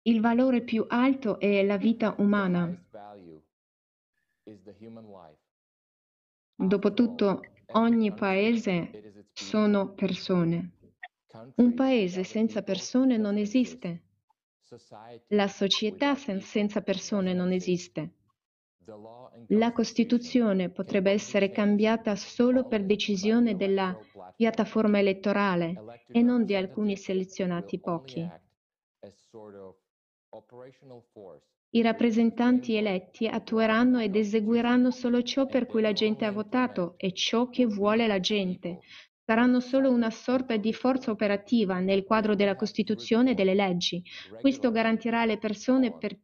[0.03, 2.73] Il valore più alto è la vita umana.
[6.55, 7.41] Dopotutto,
[7.73, 10.71] Ogni paese sono persone.
[11.55, 14.03] Un paese senza persone non esiste.
[15.27, 18.13] La società senza persone non esiste.
[19.49, 23.95] La Costituzione potrebbe essere cambiata solo per decisione della
[24.35, 28.27] piattaforma elettorale e non di alcuni selezionati pochi.
[31.71, 37.13] I rappresentanti eletti attueranno ed eseguiranno solo ciò per cui la gente ha votato e
[37.13, 38.79] ciò che vuole la gente.
[39.23, 44.01] Saranno solo una sorta di forza operativa nel quadro della Costituzione e delle leggi.
[44.39, 46.17] Questo garantirà alle persone per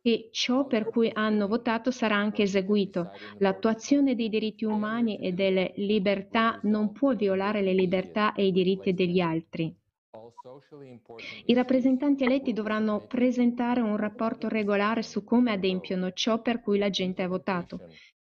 [0.00, 3.10] che ciò per cui hanno votato sarà anche eseguito.
[3.38, 8.92] L'attuazione dei diritti umani e delle libertà non può violare le libertà e i diritti
[8.94, 9.74] degli altri.
[11.46, 16.90] I rappresentanti eletti dovranno presentare un rapporto regolare su come adempiono ciò per cui la
[16.90, 17.80] gente ha votato.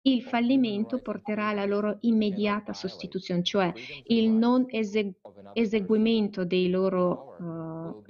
[0.01, 3.71] Il fallimento porterà alla loro immediata sostituzione, cioè
[4.05, 5.13] il non esegu-
[5.53, 8.01] eseguimento loro, uh,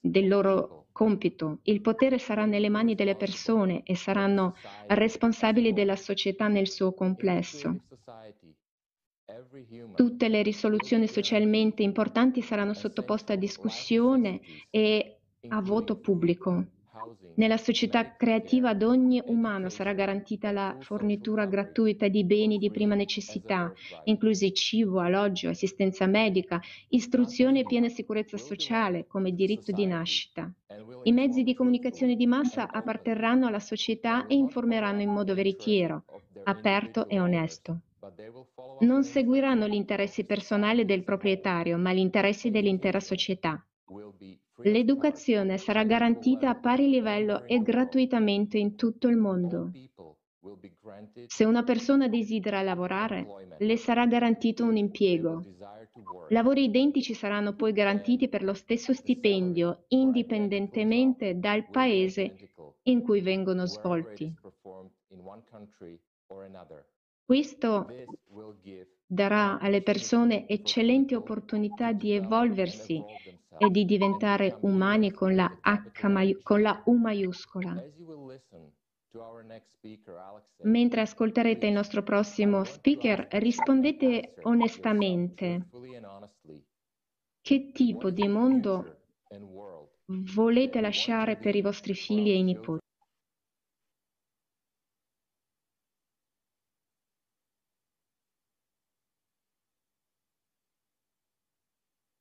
[0.00, 1.58] del loro compito.
[1.64, 4.54] Il potere sarà nelle mani delle persone e saranno
[4.86, 7.76] responsabili della società nel suo complesso.
[9.96, 15.18] Tutte le risoluzioni socialmente importanti saranno sottoposte a discussione e
[15.48, 16.66] a voto pubblico.
[17.34, 22.94] Nella società creativa ad ogni umano sarà garantita la fornitura gratuita di beni di prima
[22.94, 23.72] necessità,
[24.04, 30.50] inclusi cibo, alloggio, assistenza medica, istruzione e piena sicurezza sociale come diritto di nascita.
[31.02, 36.04] I mezzi di comunicazione di massa apparterranno alla società e informeranno in modo veritiero,
[36.44, 37.80] aperto e onesto.
[38.80, 43.64] Non seguiranno gli interessi personali del proprietario, ma gli interessi dell'intera società.
[44.62, 49.70] L'educazione sarà garantita a pari livello e gratuitamente in tutto il mondo.
[51.26, 55.42] Se una persona desidera lavorare, le sarà garantito un impiego.
[56.28, 62.52] Lavori identici saranno poi garantiti per lo stesso stipendio, indipendentemente dal paese
[62.84, 64.32] in cui vengono svolti.
[67.26, 67.88] Questo
[69.04, 73.02] darà alle persone eccellenti opportunità di evolversi
[73.58, 77.82] e di diventare umani con la, H, con la U maiuscola.
[80.62, 85.66] Mentre ascolterete il nostro prossimo speaker, rispondete onestamente.
[87.40, 88.98] che tipo di mondo
[90.06, 92.84] volete lasciare per i vostri figli e i nipoti.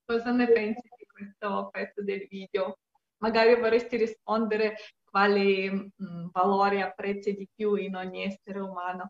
[0.05, 2.77] Cosa ne pensi di questo pezzo del video?
[3.17, 9.09] Magari vorresti rispondere quali mh, mm, valori apprezzi di più in ogni essere umano.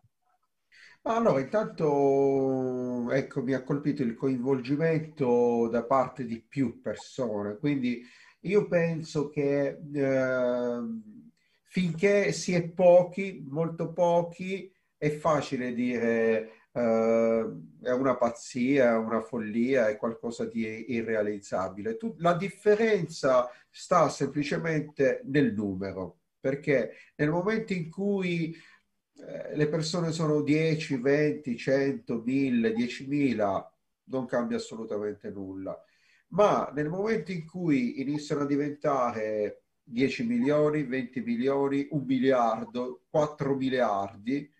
[1.02, 8.02] Allora, intanto ecco, mi ha colpito il coinvolgimento da parte di più persone, quindi
[8.40, 10.80] io penso che eh,
[11.68, 19.88] finché si è pochi, molto pochi, è facile dire Uh, è una pazzia, una follia,
[19.88, 21.96] è qualcosa di irrealizzabile.
[21.96, 30.12] Tu, la differenza sta semplicemente nel numero, perché nel momento in cui eh, le persone
[30.12, 33.66] sono 10, 20, 100, 1000, 10.000,
[34.10, 35.82] non cambia assolutamente nulla.
[36.28, 43.54] Ma nel momento in cui iniziano a diventare 10 milioni, 20 milioni, un miliardo, 4
[43.54, 44.52] miliardi,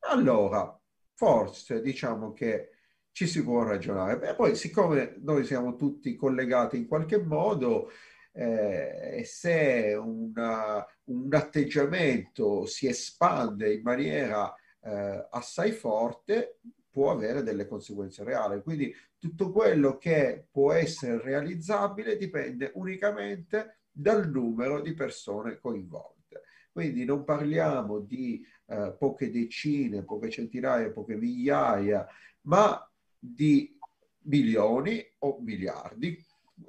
[0.00, 0.75] allora
[1.16, 2.70] forse diciamo che
[3.10, 4.30] ci si può ragionare.
[4.30, 7.90] E poi, siccome noi siamo tutti collegati in qualche modo,
[8.32, 16.58] eh, se una, un atteggiamento si espande in maniera eh, assai forte,
[16.90, 18.60] può avere delle conseguenze reali.
[18.62, 26.42] Quindi tutto quello che può essere realizzabile dipende unicamente dal numero di persone coinvolte.
[26.70, 32.06] Quindi non parliamo di eh, poche decine, poche centinaia, poche migliaia,
[32.42, 32.88] ma
[33.18, 33.76] di
[34.22, 36.16] milioni o miliardi,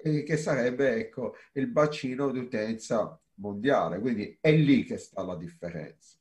[0.04, 4.00] eh, che sarebbe ecco, il bacino di utenza mondiale.
[4.00, 6.18] Quindi è lì che sta la differenza.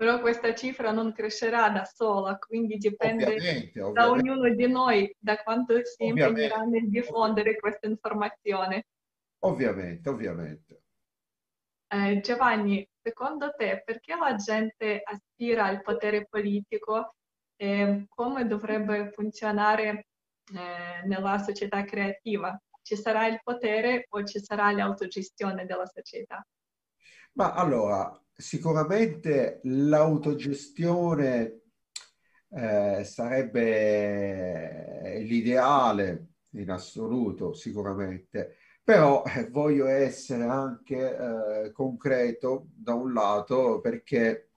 [0.00, 3.92] Però questa cifra non crescerà da sola, quindi dipende ovviamente, ovviamente.
[3.92, 8.86] da ognuno di noi, da quanto si impegnerà nel diffondere questa informazione.
[9.40, 10.82] Ovviamente, ovviamente.
[11.86, 17.16] Eh, Giovanni, secondo te perché la gente aspira al potere politico
[17.56, 20.06] e come dovrebbe funzionare
[20.54, 22.58] eh, nella società creativa?
[22.82, 26.44] Ci sarà il potere o ci sarà l'autogestione della società?
[27.32, 31.60] Ma allora, sicuramente l'autogestione
[32.48, 33.60] eh, sarebbe
[35.20, 38.56] l'ideale in assoluto, sicuramente
[38.90, 44.48] però eh, voglio essere anche eh, concreto da un lato perché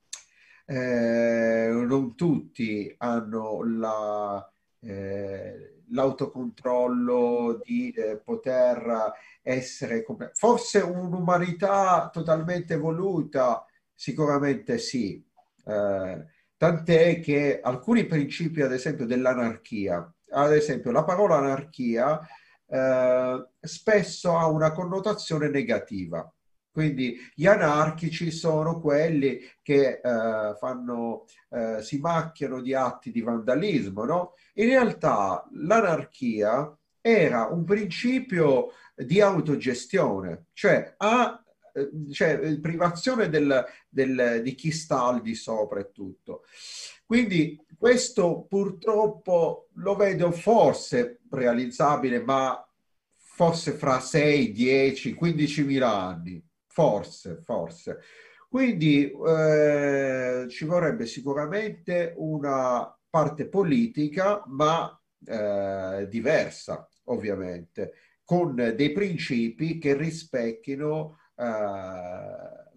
[0.66, 9.12] eh, non tutti hanno la, eh, l'autocontrollo, di eh, poter
[9.44, 10.04] essere
[10.34, 13.64] forse un'umanità totalmente evoluta,
[13.94, 15.24] sicuramente sì.
[15.64, 22.20] Tant'è che alcuni principi, ad esempio, dell'anarchia, ad esempio la parola anarchia
[22.74, 26.28] eh, spesso ha una connotazione negativa.
[26.72, 34.06] Quindi gli anarchici sono quelli che eh, fanno, eh, si macchiano di atti di vandalismo,
[34.06, 34.34] no?
[34.54, 41.43] In realtà l'anarchia era un principio di autogestione, cioè a eh,
[42.12, 46.44] cioè, privazione del, del, di chi sta al di sopra e tutto.
[47.06, 52.66] Quindi questo purtroppo lo vedo forse realizzabile, ma
[53.10, 58.00] forse fra 6, 10, 15 mila anni, forse, forse.
[58.48, 64.96] Quindi eh, ci vorrebbe sicuramente una parte politica, ma
[65.26, 67.94] eh, diversa, ovviamente,
[68.24, 71.23] con dei principi che rispecchino eh,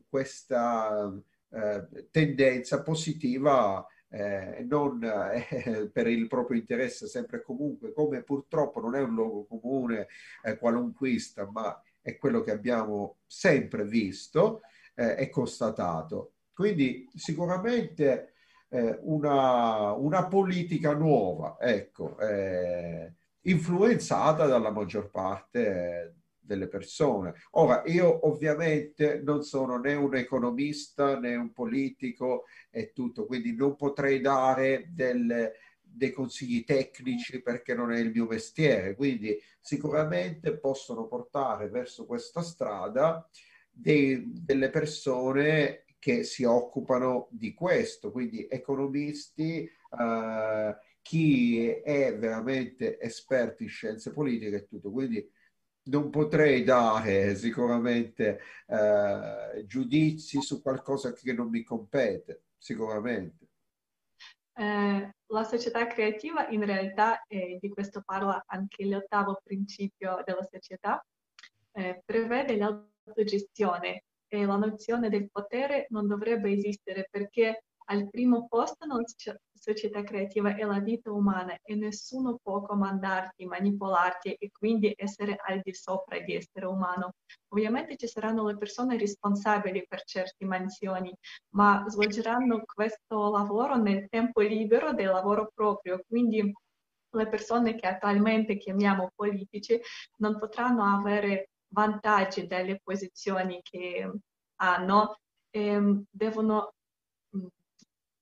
[0.08, 1.12] questa
[1.50, 8.80] eh, tendenza positiva eh, non eh, per il proprio interesse sempre e comunque, come purtroppo
[8.80, 10.08] non è un luogo comune
[10.42, 14.62] eh, qualunquista, ma è quello che abbiamo sempre visto
[14.94, 16.32] eh, e constatato.
[16.52, 18.34] Quindi sicuramente
[18.68, 23.12] eh, una, una, politica nuova, ecco, eh,
[23.42, 26.15] influenzata dalla maggior parte
[26.46, 27.34] delle persone.
[27.52, 33.76] Ora, io ovviamente non sono né un economista né un politico e tutto, quindi non
[33.76, 41.06] potrei dare delle, dei consigli tecnici perché non è il mio mestiere, quindi sicuramente possono
[41.06, 43.28] portare verso questa strada
[43.70, 53.62] dei, delle persone che si occupano di questo, quindi economisti, eh, chi è veramente esperto
[53.62, 54.90] in scienze politiche e tutto.
[54.90, 55.28] Quindi
[55.86, 63.46] non potrei dare sicuramente eh, giudizi su qualcosa che non mi compete, sicuramente.
[64.58, 71.04] Eh, la società creativa in realtà, eh, di questo parla anche l'ottavo principio della società,
[71.72, 78.86] eh, prevede l'autogestione e la nozione del potere non dovrebbe esistere perché al primo posto
[78.86, 79.04] nella
[79.66, 85.60] società creativa è la vita umana e nessuno può comandarti, manipolarti e quindi essere al
[85.60, 87.14] di sopra di essere umano.
[87.48, 91.12] Ovviamente ci saranno le persone responsabili per certe mansioni,
[91.54, 96.52] ma svolgeranno questo lavoro nel tempo libero del lavoro proprio, quindi
[97.10, 99.80] le persone che attualmente chiamiamo politici
[100.18, 104.08] non potranno avere vantaggi dalle posizioni che
[104.60, 105.16] hanno,
[105.50, 106.74] e devono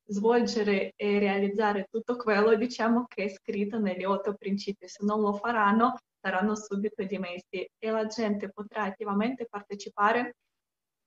[0.06, 4.88] svolgere e realizzare tutto quello, diciamo, che è scritto negli otto principi.
[4.88, 10.36] Se non lo faranno, saranno subito dimessi e la gente potrà attivamente partecipare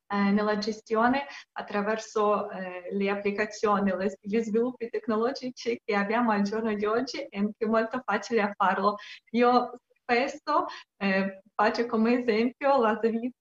[0.10, 6.74] eh, nella gestione attraverso eh, le applicazioni, le, gli sviluppi tecnologici che abbiamo al giorno
[6.74, 8.96] di oggi è anche molto facile a farlo.
[9.32, 10.66] Io spesso
[10.98, 13.32] eh, faccio come esempio la Svizzera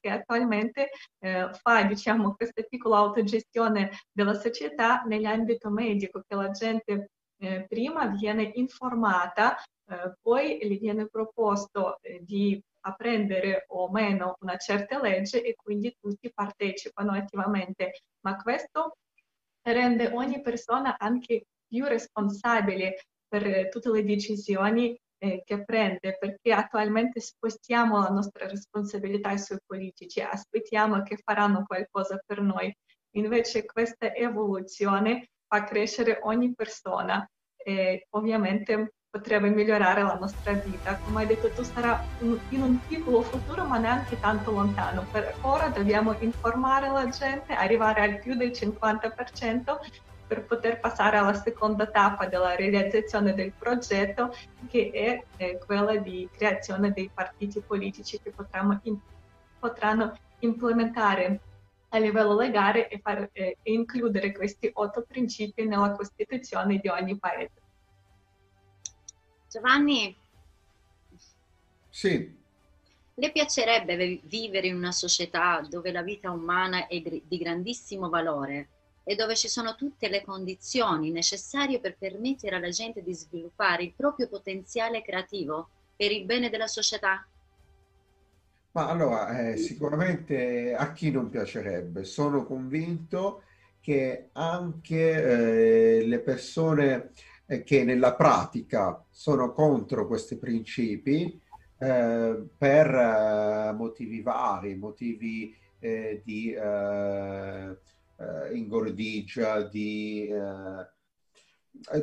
[0.00, 7.10] che attualmente eh, fa diciamo, questa piccola autogestione della società nell'ambito medico, che la gente
[7.38, 14.56] eh, prima viene informata, eh, poi gli viene proposto eh, di apprendere o meno una
[14.56, 18.96] certa legge e quindi tutti partecipano attivamente, ma questo
[19.62, 27.18] rende ogni persona anche più responsabile per tutte le decisioni eh, che prende, perché attualmente
[27.20, 32.74] spostiamo la nostra responsabilità sui politici, aspettiamo che faranno qualcosa per noi.
[33.16, 40.98] Invece questa evoluzione fa crescere ogni persona e ovviamente potrebbe migliorare la nostra vita.
[40.98, 41.98] Come hai detto tu sarà
[42.48, 45.06] in un piccolo futuro ma neanche tanto lontano.
[45.08, 49.78] Per ora dobbiamo informare la gente, arrivare al più del 50%
[50.26, 54.34] per poter passare alla seconda tappa della realizzazione del progetto,
[54.68, 58.32] che è eh, quella di creazione dei partiti politici che
[58.82, 58.98] in,
[59.58, 61.40] potranno implementare
[61.90, 67.16] a livello legale e, far, eh, e includere questi otto principi nella Costituzione di ogni
[67.18, 67.62] paese.
[69.48, 70.16] Giovanni?
[71.88, 72.42] Sì.
[73.16, 78.70] Le piacerebbe vivere in una società dove la vita umana è di grandissimo valore
[79.04, 83.92] e dove ci sono tutte le condizioni necessarie per permettere alla gente di sviluppare il
[83.94, 87.24] proprio potenziale creativo per il bene della società?
[88.72, 92.02] Ma allora, eh, sicuramente a chi non piacerebbe?
[92.02, 93.42] Sono convinto
[93.78, 97.12] che anche eh, le persone
[97.46, 101.40] eh, che nella pratica sono contro questi principi
[101.78, 106.52] eh, per eh, motivi vari, motivi eh, di
[108.18, 110.28] eh, ingordigia, di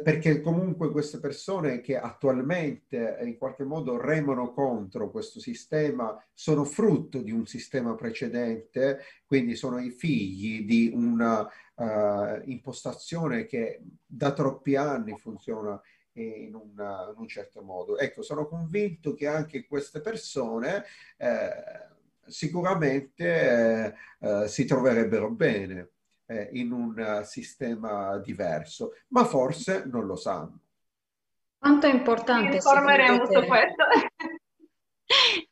[0.03, 7.21] perché comunque queste persone che attualmente in qualche modo remono contro questo sistema sono frutto
[7.21, 14.75] di un sistema precedente, quindi sono i figli di una uh, impostazione che da troppi
[14.75, 15.81] anni funziona
[16.13, 17.97] in, una, in, un certo modo.
[17.97, 20.83] Ecco, sono convinto che anche queste persone
[21.17, 21.49] eh,
[22.27, 25.89] sicuramente eh, eh, si troverebbero bene
[26.31, 30.59] eh, in un sistema diverso, ma forse non lo sanno.
[31.57, 32.55] Quanto è importante?
[32.55, 33.83] Informeremo su questo.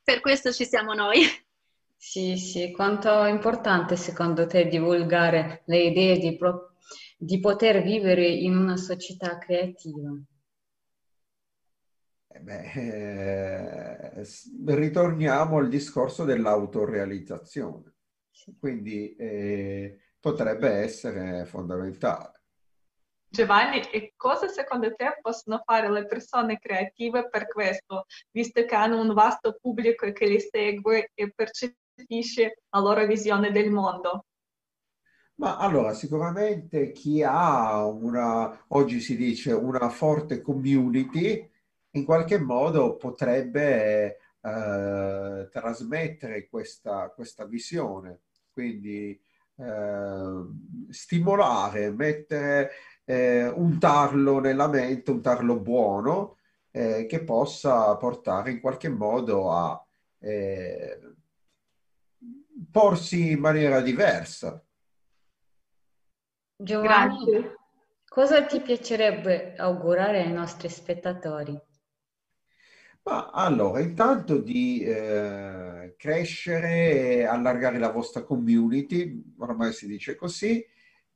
[0.03, 1.21] per questo ci siamo noi.
[1.95, 6.75] Sì, sì, quanto è importante secondo te divulgare le idee di, pro-
[7.17, 10.09] di poter vivere in una società creativa?
[12.31, 14.23] Eh beh, eh,
[14.65, 17.95] ritorniamo al discorso dell'autorealizzazione.
[18.57, 22.39] Quindi eh, potrebbe essere fondamentale.
[23.31, 28.99] Giovanni, e cosa secondo te possono fare le persone creative per questo, visto che hanno
[28.99, 34.25] un vasto pubblico che li segue e percepisce la loro visione del mondo?
[35.35, 41.49] Ma allora, sicuramente chi ha una, oggi si dice, una forte community,
[41.91, 48.21] in qualche modo potrebbe eh, trasmettere questa, questa visione.
[48.51, 49.17] Quindi
[50.89, 52.71] stimolare, mettere,
[53.05, 56.37] eh, untarlo nella mente, un tarlo buono
[56.71, 59.83] eh, che possa portare in qualche modo a
[60.19, 60.99] eh,
[62.71, 64.63] porsi in maniera diversa.
[66.55, 67.57] Giovanni, Grazie.
[68.07, 71.59] cosa ti piacerebbe augurare ai nostri spettatori?
[73.03, 80.63] Allora, intanto di eh, crescere e allargare la vostra community, ormai si dice così,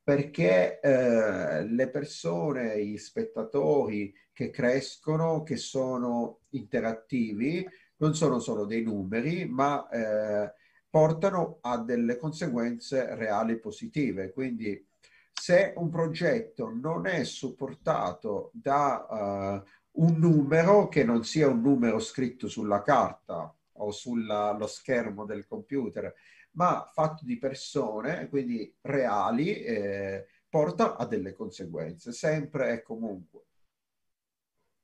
[0.02, 7.66] perché eh, le persone, gli spettatori che crescono, che sono interattivi,
[7.96, 10.52] non sono solo dei numeri, ma eh,
[10.90, 14.32] portano a delle conseguenze reali positive.
[14.32, 14.86] Quindi
[15.32, 21.98] se un progetto non è supportato da uh, un numero che non sia un numero
[21.98, 26.14] scritto sulla carta o sullo schermo del computer,
[26.52, 33.42] ma fatto di persone, quindi reali, eh, porta a delle conseguenze, sempre e comunque.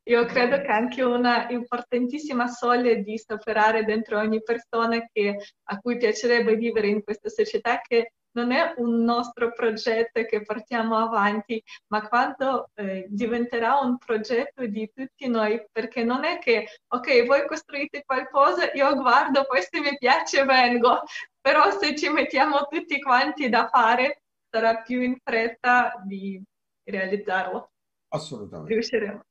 [0.04, 5.98] Io credo che anche una importantissima soglia di superare dentro ogni persona che, a cui
[5.98, 12.06] piacerebbe vivere in questa società che non è un nostro progetto che portiamo avanti, ma
[12.08, 18.02] quando eh, diventerà un progetto di tutti noi, perché non è che, ok, voi costruite
[18.04, 21.02] qualcosa, io guardo, poi se mi piace vengo,
[21.40, 26.42] però se ci mettiamo tutti quanti da fare, sarà più in fretta di
[26.84, 27.70] realizzarlo.
[28.08, 28.72] Assolutamente.
[28.72, 29.24] Riusciremo.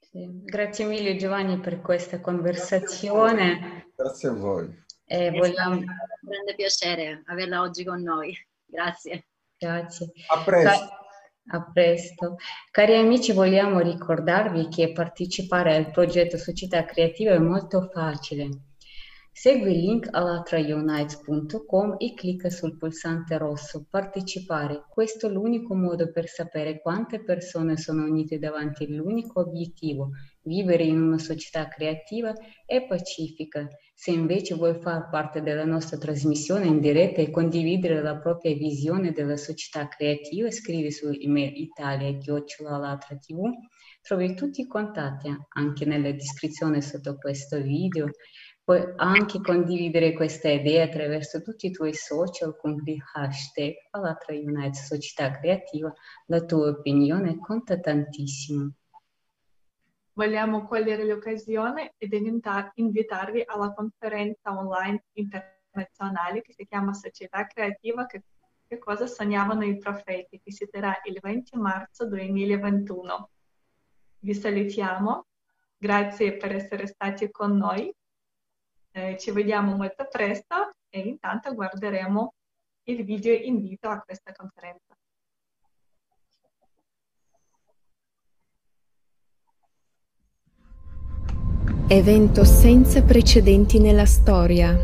[0.00, 0.28] Sì.
[0.42, 3.92] Grazie mille Giovanni per questa conversazione.
[3.94, 4.84] Grazie a voi.
[5.12, 5.74] Eh, vogliamo...
[5.74, 5.84] un
[6.20, 8.32] grande piacere averla oggi con noi.
[8.64, 9.26] Grazie.
[9.58, 10.12] Grazie.
[10.28, 10.88] A presto.
[11.48, 12.36] A presto.
[12.70, 18.48] Cari amici, vogliamo ricordarvi che partecipare al progetto Società Creativa è molto facile.
[19.32, 24.84] Segui il link alatraunites.com e clicca sul pulsante rosso Partecipare.
[24.88, 30.10] Questo è l'unico modo per sapere quante persone sono unite davanti all'unico obiettivo,
[30.42, 32.32] vivere in una società creativa
[32.64, 33.66] e pacifica.
[34.02, 39.12] Se invece vuoi far parte della nostra trasmissione in diretta e condividere la propria visione
[39.12, 43.42] della società creativa, scrivi su email italia-alatra.tv.
[44.00, 48.08] Trovi tutti i contatti anche nella descrizione sotto questo video.
[48.64, 54.82] Puoi anche condividere questa idea attraverso tutti i tuoi social con il hashtag Alatra United
[54.82, 55.92] Società Creativa.
[56.28, 58.76] La tua opinione conta tantissimo.
[60.20, 68.24] Vogliamo cogliere l'occasione ed invitarvi alla conferenza online internazionale che si chiama Società Creativa che,
[68.66, 73.30] che cosa sognavano i profeti, che si terrà il 20 marzo 2021.
[74.18, 75.26] Vi salutiamo,
[75.78, 77.90] grazie per essere stati con noi
[78.90, 82.34] eh, ci vediamo molto presto e intanto guarderemo
[82.88, 84.89] il video invito a questa conferenza.
[91.92, 94.78] Evento senza precedenti nella storia.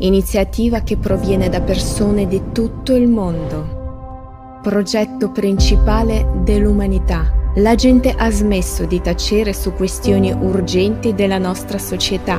[0.00, 4.60] Iniziativa che proviene da persone di tutto il mondo.
[4.62, 12.38] Progetto principale dell'umanità La gente ha smesso di tacere su questioni urgenti della nostra società,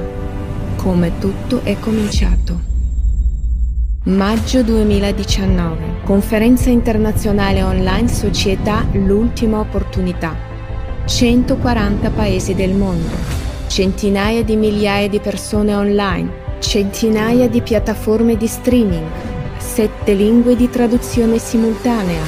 [0.76, 2.60] come tutto è cominciato.
[4.04, 10.36] Maggio 2019, conferenza internazionale online Società L'ultima opportunità.
[11.06, 13.43] 140 paesi del mondo,
[13.74, 19.08] centinaia di migliaia di persone online, centinaia di piattaforme di streaming,
[19.58, 22.22] sette lingue di traduzione simultanea,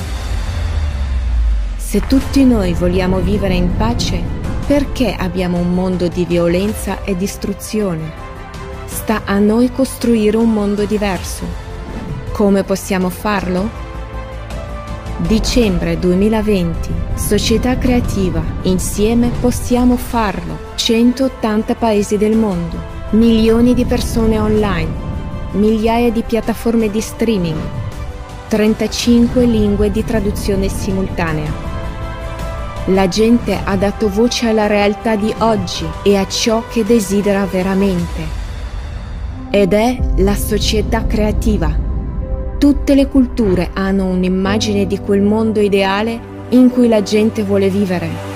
[1.78, 4.24] se tutti noi vogliamo vivere in pace,
[4.66, 8.12] perché abbiamo un mondo di violenza e distruzione?
[8.86, 11.44] Sta a noi costruire un mondo diverso.
[12.32, 13.70] Come possiamo farlo?
[15.28, 20.74] Dicembre 2020, Società Creativa, insieme possiamo farlo.
[20.86, 22.78] 180 paesi del mondo,
[23.14, 24.92] milioni di persone online,
[25.54, 27.58] migliaia di piattaforme di streaming,
[28.50, 31.52] 35 lingue di traduzione simultanea.
[32.90, 38.22] La gente ha dato voce alla realtà di oggi e a ciò che desidera veramente.
[39.50, 41.76] Ed è la società creativa.
[42.60, 46.20] Tutte le culture hanno un'immagine di quel mondo ideale
[46.50, 48.35] in cui la gente vuole vivere.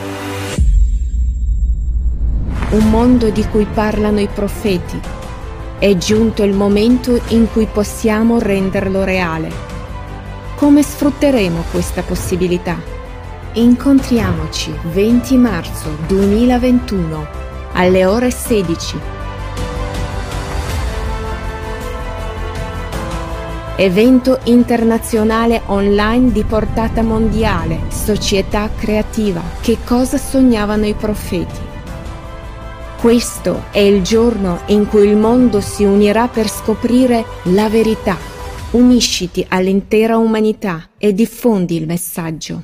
[2.72, 5.00] Un mondo di cui parlano i profeti.
[5.80, 9.52] È giunto il momento in cui possiamo renderlo reale.
[10.54, 12.80] Come sfrutteremo questa possibilità?
[13.54, 17.28] Incontriamoci 20 marzo 2021
[17.74, 19.00] alle ore 16.
[23.78, 29.42] Evento internazionale online di portata mondiale, società creativa.
[29.60, 31.69] Che cosa sognavano i profeti?
[33.00, 38.18] Questo è il giorno in cui il mondo si unirà per scoprire la verità.
[38.72, 42.62] Unisciti all'intera umanità e diffondi il messaggio.